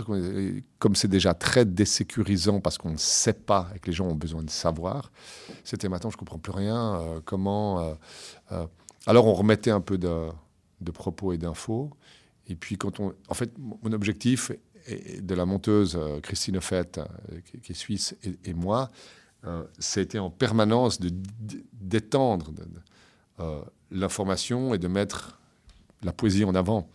comme 0.79 0.95
c'est 0.95 1.07
déjà 1.07 1.33
très 1.35 1.63
désécurisant 1.63 2.59
parce 2.59 2.77
qu'on 2.79 2.91
ne 2.91 2.97
sait 2.97 3.33
pas 3.33 3.69
et 3.75 3.79
que 3.79 3.87
les 3.87 3.93
gens 3.93 4.07
ont 4.07 4.15
besoin 4.15 4.41
de 4.41 4.49
savoir, 4.49 5.11
c'était 5.63 5.89
maintenant 5.89 6.09
je 6.09 6.15
ne 6.15 6.19
comprends 6.19 6.39
plus 6.39 6.51
rien. 6.51 6.95
Euh, 6.95 7.19
comment 7.23 7.95
euh, 8.51 8.65
Alors 9.05 9.27
on 9.27 9.33
remettait 9.33 9.71
un 9.71 9.81
peu 9.81 9.97
de, 9.97 10.31
propos 10.91 11.33
et 11.33 11.37
d'infos. 11.37 11.91
Et 12.47 12.55
puis 12.55 12.77
quand 12.77 12.99
on, 12.99 13.13
en 13.27 13.33
fait, 13.35 13.51
mon 13.59 13.91
objectif 13.91 14.51
de 15.21 15.35
la 15.35 15.45
monteuse 15.45 15.99
Christine 16.23 16.59
Fett, 16.61 16.99
qui, 17.61 17.71
est 17.71 17.75
suisse, 17.75 18.15
et, 18.43 18.55
moi, 18.55 18.89
c'était 19.77 20.17
en 20.17 20.31
permanence 20.31 20.99
d'étendre 20.99 22.51
l'information 23.91 24.73
et 24.73 24.79
de 24.79 24.87
mettre 24.87 25.39
la 26.03 26.11
poésie 26.11 26.43
en 26.43 26.55
avant. 26.55 26.87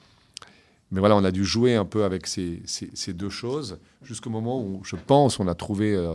Mais 0.90 1.01
voilà, 1.01 1.17
on 1.17 1.25
a 1.25 1.31
dû 1.31 1.45
jouer 1.45 1.75
un 1.75 1.85
peu 1.85 2.05
avec 2.05 2.27
ces, 2.27 2.62
deux 3.09 3.31
choses 3.31 3.79
jusqu'au 4.03 4.31
moment 4.31 4.62
où, 4.62 4.83
je 4.85 4.97
pense, 4.97 5.40
on 5.40 5.49
a 5.49 5.55
trouvé 5.55 5.95
euh, 5.95 6.14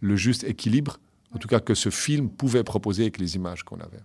le 0.00 0.16
juste 0.16 0.44
équilibre, 0.44 0.98
en 1.34 1.38
tout 1.38 1.48
cas 1.48 1.60
que 1.60 1.74
ce 1.74 1.90
film 1.90 2.28
pouvait 2.28 2.62
proposer 2.62 3.02
avec 3.02 3.18
les 3.18 3.36
images 3.36 3.62
qu'on 3.62 3.80
avait. 3.80 4.02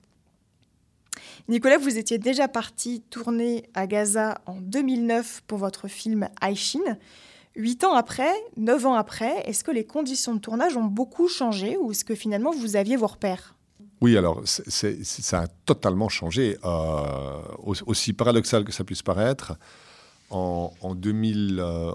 Nicolas, 1.47 1.77
vous 1.77 1.97
étiez 1.97 2.17
déjà 2.17 2.47
parti 2.47 3.01
tourner 3.09 3.69
à 3.73 3.85
Gaza 3.85 4.41
en 4.45 4.59
2009 4.61 5.43
pour 5.45 5.59
votre 5.59 5.87
film 5.87 6.27
Aïchine. 6.41 6.97
Huit 7.55 7.83
ans 7.83 7.93
après, 7.93 8.33
neuf 8.57 8.85
ans 8.85 8.95
après, 8.95 9.47
est-ce 9.47 9.63
que 9.63 9.71
les 9.71 9.85
conditions 9.85 10.33
de 10.33 10.39
tournage 10.39 10.75
ont 10.75 10.83
beaucoup 10.83 11.27
changé 11.27 11.77
ou 11.77 11.91
est-ce 11.91 12.03
que 12.03 12.15
finalement 12.15 12.51
vous 12.51 12.75
aviez 12.75 12.97
vos 12.97 13.07
repères? 13.07 13.54
Oui, 14.05 14.17
alors 14.17 14.43
ça 14.45 15.41
a 15.41 15.47
totalement 15.47 16.09
changé. 16.09 16.59
Euh, 16.63 17.41
aussi 17.87 18.13
paradoxal 18.13 18.63
que 18.63 18.71
ça 18.71 18.83
puisse 18.83 19.01
paraître, 19.01 19.53
en, 20.29 20.93
2000, 20.93 21.59
euh, 21.59 21.91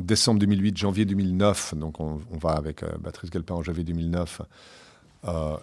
décembre 0.00 0.38
2008, 0.38 0.76
janvier 0.76 1.04
2009, 1.04 1.74
donc 1.74 1.98
on, 1.98 2.20
va 2.40 2.50
avec 2.50 2.84
euh, 2.84 2.90
Galpin 3.32 3.56
en 3.56 3.62
janvier 3.64 3.82
2009, 3.82 4.42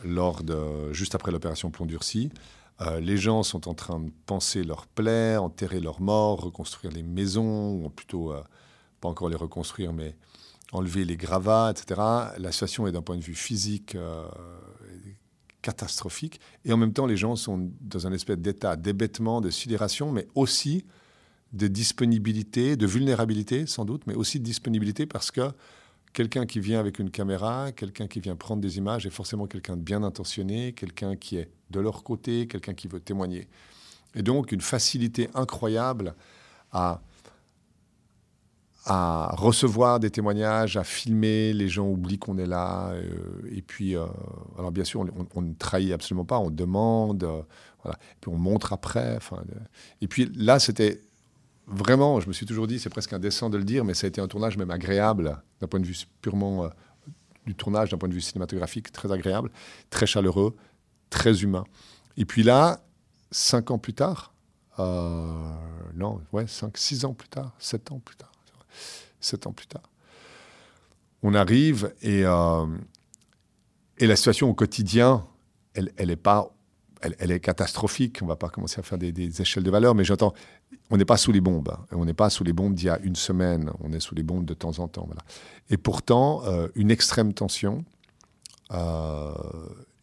lors 0.03 0.43
de, 0.43 0.91
juste 0.91 1.15
après 1.15 1.31
l'opération 1.31 1.71
Plomb 1.71 1.85
durci, 1.85 2.31
les 2.99 3.15
gens 3.15 3.43
sont 3.43 3.69
en 3.69 3.73
train 3.73 3.99
de 3.99 4.11
penser 4.25 4.65
leurs 4.65 4.87
plaies, 4.87 5.37
enterrer 5.37 5.79
leurs 5.79 6.01
morts, 6.01 6.41
reconstruire 6.41 6.91
les 6.91 7.03
maisons, 7.03 7.85
ou 7.85 7.89
plutôt 7.89 8.33
pas 8.99 9.07
encore 9.07 9.29
les 9.29 9.37
reconstruire, 9.37 9.93
mais 9.93 10.15
enlever 10.73 11.05
les 11.05 11.15
gravats, 11.15 11.71
etc. 11.71 12.01
La 12.37 12.51
situation 12.51 12.87
est 12.87 12.91
d'un 12.91 13.01
point 13.01 13.15
de 13.15 13.23
vue 13.23 13.35
physique 13.35 13.95
catastrophique. 15.67 16.39
Et 16.63 16.71
en 16.71 16.77
même 16.77 16.93
temps, 16.93 17.05
les 17.05 17.17
gens 17.17 17.35
sont 17.35 17.69
dans 17.81 18.07
un 18.07 18.13
espèce 18.13 18.37
d'état 18.37 18.77
d'hébétement, 18.77 19.41
de 19.41 19.49
sidération, 19.49 20.13
mais 20.13 20.25
aussi 20.33 20.85
de 21.51 21.67
disponibilité, 21.67 22.77
de 22.77 22.87
vulnérabilité 22.87 23.65
sans 23.65 23.83
doute, 23.83 24.03
mais 24.07 24.15
aussi 24.15 24.39
de 24.39 24.45
disponibilité 24.45 25.05
parce 25.05 25.29
que 25.29 25.51
quelqu'un 26.13 26.45
qui 26.45 26.61
vient 26.61 26.79
avec 26.79 26.99
une 26.99 27.11
caméra, 27.11 27.73
quelqu'un 27.73 28.07
qui 28.07 28.21
vient 28.21 28.37
prendre 28.37 28.61
des 28.61 28.77
images 28.77 29.05
est 29.05 29.09
forcément 29.09 29.45
quelqu'un 29.45 29.75
de 29.75 29.81
bien 29.81 30.03
intentionné, 30.03 30.71
quelqu'un 30.71 31.17
qui 31.17 31.35
est 31.35 31.49
de 31.69 31.81
leur 31.81 32.03
côté, 32.03 32.47
quelqu'un 32.47 32.73
qui 32.73 32.87
veut 32.87 33.01
témoigner. 33.01 33.49
Et 34.15 34.21
donc 34.21 34.53
une 34.53 34.61
facilité 34.61 35.29
incroyable 35.33 36.15
à 36.71 37.01
à 38.89 39.35
recevoir 39.35 39.99
des 39.99 40.09
témoignages, 40.09 40.77
à 40.77 40.85
filmer, 40.85 41.51
les 41.51 41.67
gens 41.67 41.85
oublient 41.85 42.19
qu'on 42.19 42.37
est 42.37 42.45
là. 42.45 42.91
Euh, 42.91 43.03
et 43.51 43.61
puis, 43.61 43.97
euh, 43.97 44.05
alors 44.57 44.71
bien 44.71 44.85
sûr, 44.85 45.05
on, 45.35 45.41
ne 45.41 45.53
trahit 45.55 45.91
absolument 45.91 46.23
pas, 46.23 46.39
on 46.39 46.49
demande, 46.49 47.25
euh, 47.25 47.41
et 47.85 48.17
puis 48.21 48.31
on 48.31 48.37
montre 48.37 48.71
après. 48.71 49.19
et 49.99 50.07
puis 50.07 50.31
là, 50.35 50.59
c'était 50.59 51.01
vraiment, 51.67 52.21
je 52.21 52.29
me 52.29 52.33
suis 52.33 52.45
toujours 52.45 52.65
dit, 52.65 52.79
c'est 52.79 52.89
presque 52.89 53.11
indécent 53.11 53.49
de 53.49 53.57
le 53.57 53.65
dire, 53.65 53.83
mais 53.83 53.93
ça 53.93 54.05
a 54.05 54.07
été 54.07 54.21
un 54.21 54.27
tournage 54.29 54.55
même 54.55 54.71
agréable, 54.71 55.37
d'un 55.59 55.67
point 55.67 55.81
de 55.81 55.85
vue 55.85 55.97
purement 56.21 56.69
du 57.45 57.55
tournage, 57.55 57.89
d'un 57.89 57.97
point 57.97 58.07
de 58.07 58.13
vue 58.13 58.21
cinématographique, 58.21 58.93
très 58.93 59.11
agréable, 59.11 59.51
très 59.89 60.05
chaleureux, 60.05 60.55
très 61.09 61.43
humain. 61.43 61.65
Et 62.15 62.23
puis 62.23 62.43
là, 62.43 62.79
cinq 63.31 63.69
ans 63.69 63.79
plus 63.79 63.93
tard, 63.93 64.33
non, 64.79 66.21
ouais, 66.31 66.47
cinq, 66.47 66.77
six 66.77 67.03
ans 67.03 67.13
plus 67.13 67.27
tard, 67.27 67.53
sept 67.59 67.91
ans 67.91 67.99
plus 67.99 68.15
tard, 68.15 68.31
sept 69.19 69.47
ans 69.47 69.53
plus 69.53 69.67
tard. 69.67 69.83
On 71.23 71.33
arrive 71.33 71.93
et, 72.01 72.23
euh, 72.25 72.65
Et 73.99 74.07
la 74.07 74.15
situation 74.15 74.49
au 74.49 74.53
quotidien, 74.53 75.25
elle, 75.73 75.91
elle 75.97 76.11
est 76.11 76.15
pas, 76.15 76.51
elle, 77.01 77.31
est 77.31 77.39
catastrophique. 77.39 78.19
On 78.21 78.27
va 78.27 78.35
pas 78.35 78.49
commencer 78.49 78.79
à 78.79 78.83
faire 78.83 78.97
des, 78.97 79.41
échelles 79.41 79.63
de 79.63 79.71
valeur, 79.71 79.95
mais 79.95 80.03
j'entends, 80.03 80.33
on 80.89 80.97
n'est 80.97 81.05
pas 81.05 81.17
sous 81.17 81.31
les 81.31 81.41
bombes. 81.41 81.75
On 81.91 82.05
n'est 82.05 82.13
pas 82.13 82.29
sous 82.29 82.43
les 82.43 82.53
bombes 82.53 82.75
d'il 82.75 82.85
y 82.85 82.89
a 82.89 82.99
une 82.99 83.15
semaine. 83.15 83.71
On 83.79 83.91
est 83.93 83.99
sous 83.99 84.15
les 84.15 84.23
bombes 84.23 84.45
de 84.45 84.53
temps 84.53 84.79
en 84.79 84.87
temps. 84.87 85.07
Et 85.69 85.77
pourtant, 85.77 86.43
euh, 86.45 86.67
une 86.75 86.91
extrême 86.91 87.33
tension. 87.33 87.83
Euh, 88.71 89.33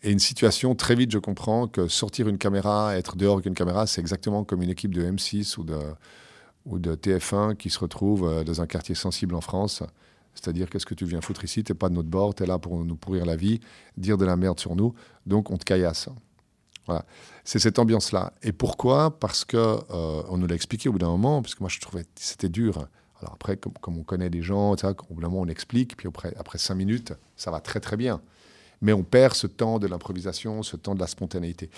et 0.03 0.11
une 0.11 0.19
situation, 0.19 0.75
très 0.75 0.95
vite, 0.95 1.13
je 1.13 1.19
comprends 1.19 1.67
que 1.67 1.89
sortir 1.89 2.29
une 2.29 2.39
caméra, 2.39 2.97
être 2.97 3.17
dehors 3.17 3.35
avec 3.35 3.47
une 3.47 3.55
caméra, 3.55 3.87
c'est 3.87 4.01
exactement 4.01 4.45
comme 4.45 4.63
une 4.63 4.71
équipe 4.71 4.93
de 4.93 5.03
M6 5.03 5.59
ou 5.59 5.65
de, 5.65 5.79
ou 6.67 6.79
de 6.79 6.95
TF1 6.95 7.57
qui 7.57 7.71
se 7.71 7.79
retrouve 7.79 8.27
euh, 8.27 8.45
dans 8.45 8.61
un 8.61 8.67
quartier 8.67 8.95
sensible 8.95 9.35
en 9.35 9.41
France. 9.41 9.83
C'est-à-dire, 10.35 10.69
qu'est-ce 10.69 10.87
que 10.87 10.95
tu 10.95 11.05
viens 11.05 11.21
foutre 11.21 11.45
ici? 11.45 11.63
T'es 11.63 11.75
pas 11.75 11.89
de 11.89 11.95
notre 11.95 12.09
bord, 12.09 12.35
tu 12.35 12.43
es 12.43 12.47
là 12.47 12.59
pour 12.59 12.85
nous 12.85 12.97
pourrir 12.97 13.25
la 13.25 13.37
vie, 13.37 13.61
dire 13.97 14.19
de 14.19 14.25
la 14.25 14.37
merde 14.37 14.59
sur 14.59 14.75
nous, 14.75 14.95
donc 15.27 15.51
on 15.51 15.57
te 15.57 15.65
caillasse. 15.65 16.09
Voilà. 16.87 17.05
C'est 17.45 17.59
cette 17.59 17.79
ambiance-là. 17.79 18.33
Et 18.43 18.53
pourquoi? 18.53 19.19
Parce 19.19 19.45
que 19.45 19.57
euh, 19.57 20.23
on 20.29 20.39
nous 20.39 20.47
l'a 20.47 20.55
expliqué 20.55 20.89
au 20.89 20.93
bout 20.93 20.99
d'un 20.99 21.09
moment, 21.09 21.41
parce 21.41 21.55
que 21.55 21.63
moi 21.63 21.71
je 21.71 21.81
trouvais 21.81 22.03
que 22.03 22.11
c'était 22.17 22.49
dur. 22.49 22.89
Alors 23.21 23.35
après, 23.35 23.57
comme, 23.57 23.99
on 23.99 24.03
connaît 24.03 24.29
les 24.29 24.43
gens, 24.43 24.73
au 24.73 25.15
bout 25.15 25.21
d'un 25.21 25.29
moment 25.29 25.43
on 25.43 25.49
explique, 25.49 25.97
puis 25.97 26.09
après, 26.09 26.35
après 26.37 26.59
cinq 26.59 26.75
minutes, 26.75 27.13
ça 27.37 27.51
va 27.51 27.61
très 27.61 27.81
très 27.81 27.97
bien 27.97 28.21
mais 28.85 28.93
on 28.93 29.03
perd 29.03 29.35
ce 29.35 29.47
temps 29.47 29.79
de 29.79 29.87
l'improvisation, 29.87 30.63
ce 30.63 30.77
temps 30.77 30.95
de 30.95 31.01
la 31.01 31.07
spontanéité. 31.07 31.71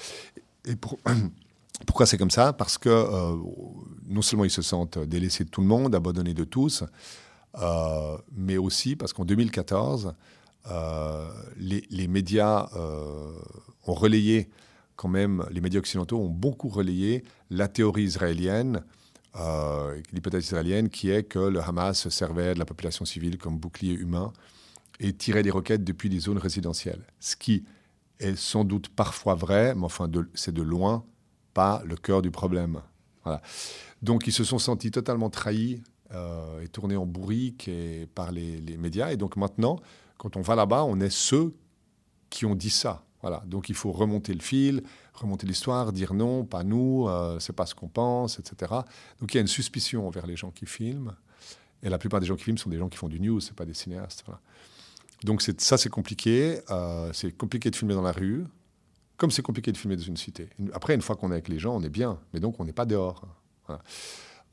Et 0.64 0.74
pourquoi 1.86 2.04
c'est 2.04 2.18
comme 2.18 2.30
ça? 2.32 2.52
Parce 2.52 2.78
que 2.78 2.88
euh, 2.88 3.36
non 4.08 4.22
seulement 4.22 4.44
ils 4.44 4.50
se 4.50 4.62
sentent 4.62 4.98
délaissés 4.98 5.44
de 5.44 5.50
tout 5.50 5.60
le 5.60 5.66
monde, 5.66 5.94
abandonnés 5.94 6.34
de 6.34 6.44
tous, 6.44 6.84
euh, 7.58 8.16
mais 8.32 8.56
aussi 8.56 8.96
parce 8.96 9.12
qu'en 9.12 9.24
2014, 9.24 10.14
euh, 10.70 11.28
les, 11.56 12.08
médias 12.08 12.68
ont 13.86 13.94
relayé, 13.94 14.50
quand 14.96 15.08
même, 15.08 15.44
les 15.50 15.60
médias 15.60 15.80
occidentaux 15.80 16.18
ont 16.18 16.28
beaucoup 16.28 16.68
relayé 16.68 17.24
la 17.50 17.68
théorie 17.68 18.04
israélienne, 18.04 18.82
l'hypothèse 20.12 20.44
israélienne, 20.44 20.88
qui 20.88 21.10
est 21.10 21.24
que 21.24 21.38
le 21.38 21.60
Hamas 21.60 22.08
servait 22.08 22.54
de 22.54 22.58
la 22.58 22.64
population 22.64 23.04
civile 23.04 23.38
comme 23.38 23.58
bouclier 23.58 23.92
humain 23.92 24.32
et 24.98 25.12
tirer 25.12 25.42
des 25.42 25.50
roquettes 25.50 25.84
depuis 25.84 26.08
des 26.08 26.20
zones 26.20 26.38
résidentielles. 26.38 27.02
Ce 27.20 27.36
qui 27.36 27.64
est 28.18 28.36
sans 28.36 28.64
doute 28.64 28.88
parfois 28.88 29.34
vrai, 29.34 29.74
mais 29.74 29.84
enfin, 29.84 30.10
c'est 30.34 30.54
de 30.54 30.62
loin 30.62 31.04
pas 31.54 31.82
le 31.86 31.96
cœur 31.96 32.22
du 32.22 32.30
problème. 32.30 32.80
Voilà. 33.24 33.40
Donc, 34.02 34.26
ils 34.26 34.32
se 34.32 34.44
sont 34.44 34.58
sentis 34.58 34.90
totalement 34.90 35.30
trahis 35.30 35.82
euh, 36.12 36.60
et 36.60 36.68
tournés 36.68 36.96
en 36.96 37.06
bourrique 37.06 37.70
par 38.14 38.32
les, 38.32 38.76
médias. 38.78 39.10
Et 39.10 39.16
donc, 39.16 39.36
maintenant, 39.36 39.80
quand 40.18 40.36
on 40.36 40.42
va 40.42 40.54
là-bas, 40.54 40.84
on 40.84 41.00
est 41.00 41.10
ceux 41.10 41.54
qui 42.30 42.44
ont 42.44 42.54
dit 42.54 42.70
ça. 42.70 43.04
Voilà. 43.22 43.42
Donc, 43.46 43.68
il 43.68 43.74
faut 43.74 43.92
remonter 43.92 44.34
le 44.34 44.40
fil, 44.40 44.82
remonter 45.14 45.46
l'histoire, 45.46 45.92
dire 45.92 46.14
non, 46.14 46.44
pas 46.44 46.64
nous, 46.64 47.06
euh, 47.08 47.38
c'est 47.40 47.54
pas 47.54 47.66
ce 47.66 47.74
qu'on 47.74 47.88
pense, 47.88 48.38
etc. 48.38 48.72
Donc, 49.20 49.32
il 49.32 49.36
y 49.36 49.38
a 49.38 49.40
une 49.40 49.46
suspicion 49.46 50.06
envers 50.06 50.26
les 50.26 50.36
gens 50.36 50.50
qui 50.50 50.66
filment. 50.66 51.14
Et 51.82 51.88
la 51.88 51.98
plupart 51.98 52.20
des 52.20 52.26
gens 52.26 52.36
qui 52.36 52.44
filment 52.44 52.58
sont 52.58 52.70
des 52.70 52.78
gens 52.78 52.88
qui 52.88 52.96
font 52.96 53.08
du 53.08 53.20
news, 53.20 53.40
c'est 53.40 53.54
pas 53.54 53.64
des 53.64 53.74
cinéastes. 53.74 54.24
Donc 55.24 55.42
ça, 55.42 55.78
c'est 55.78 55.88
compliqué. 55.88 56.60
Euh, 56.70 57.10
c'est 57.12 57.36
compliqué 57.36 57.70
de 57.70 57.76
filmer 57.76 57.94
dans 57.94 58.02
la 58.02 58.12
rue, 58.12 58.44
comme 59.16 59.30
c'est 59.30 59.42
compliqué 59.42 59.72
de 59.72 59.76
filmer 59.76 59.96
dans 59.96 60.02
une 60.02 60.16
cité. 60.16 60.48
Après, 60.72 60.94
une 60.94 61.02
fois 61.02 61.16
qu'on 61.16 61.30
est 61.30 61.34
avec 61.34 61.48
les 61.48 61.58
gens, 61.58 61.76
on 61.76 61.82
est 61.82 61.90
bien, 61.90 62.18
mais 62.32 62.40
donc 62.40 62.60
on 62.60 62.64
n'est 62.64 62.72
pas 62.72 62.86
dehors. 62.86 63.26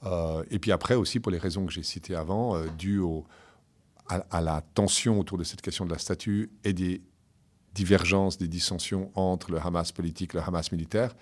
Euh, 0.05 0.43
et 0.49 0.59
puis 0.59 0.71
après 0.71 0.95
aussi, 0.95 1.19
pour 1.19 1.31
les 1.31 1.37
raisons 1.37 1.65
que 1.65 1.71
j'ai 1.71 1.83
citées 1.83 2.15
avant, 2.15 2.57
euh, 2.57 2.67
dues 2.77 3.01
à, 4.09 4.41
la 4.41 4.61
tension 4.73 5.19
autour 5.19 5.37
de 5.37 5.43
cette 5.43 5.61
question 5.61 5.85
de 5.85 5.91
la 5.91 5.97
statue 5.97 6.51
et 6.63 6.73
des 6.73 7.01
divergences, 7.73 8.37
des 8.37 8.47
dissensions 8.47 9.11
entre 9.15 9.51
le 9.51 9.59
Hamas 9.59 9.91
politique 9.91 10.35
et 10.35 10.37
le 10.37 10.43
Hamas 10.43 10.71
militaire, 10.71 11.15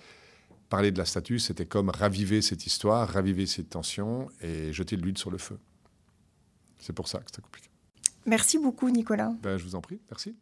parler 0.68 0.90
de 0.90 0.98
la 0.98 1.04
statue, 1.04 1.38
c'était 1.38 1.66
comme 1.66 1.90
raviver 1.90 2.42
cette 2.42 2.66
histoire, 2.66 3.08
raviver 3.08 3.46
cette 3.46 3.70
tension 3.70 4.28
et 4.40 4.72
jeter 4.72 4.96
de 4.96 5.02
l'huile 5.02 5.18
sur 5.18 5.30
le 5.30 5.38
feu. 5.38 5.58
C'est 6.78 6.92
pour 6.92 7.08
ça 7.08 7.18
que 7.18 7.26
c'était 7.26 7.42
compliqué. 7.42 7.68
Merci 8.26 8.58
beaucoup, 8.58 8.90
Nicolas. 8.90 9.32
Ben, 9.42 9.56
je 9.56 9.64
vous 9.64 9.74
en 9.74 9.80
prie, 9.80 10.00
merci. 10.10 10.34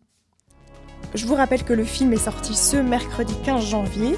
Je 1.14 1.26
vous 1.26 1.34
rappelle 1.34 1.64
que 1.64 1.72
le 1.72 1.84
film 1.84 2.12
est 2.12 2.24
sorti 2.24 2.54
ce 2.54 2.76
mercredi 2.76 3.34
15 3.44 3.64
janvier. 3.64 4.16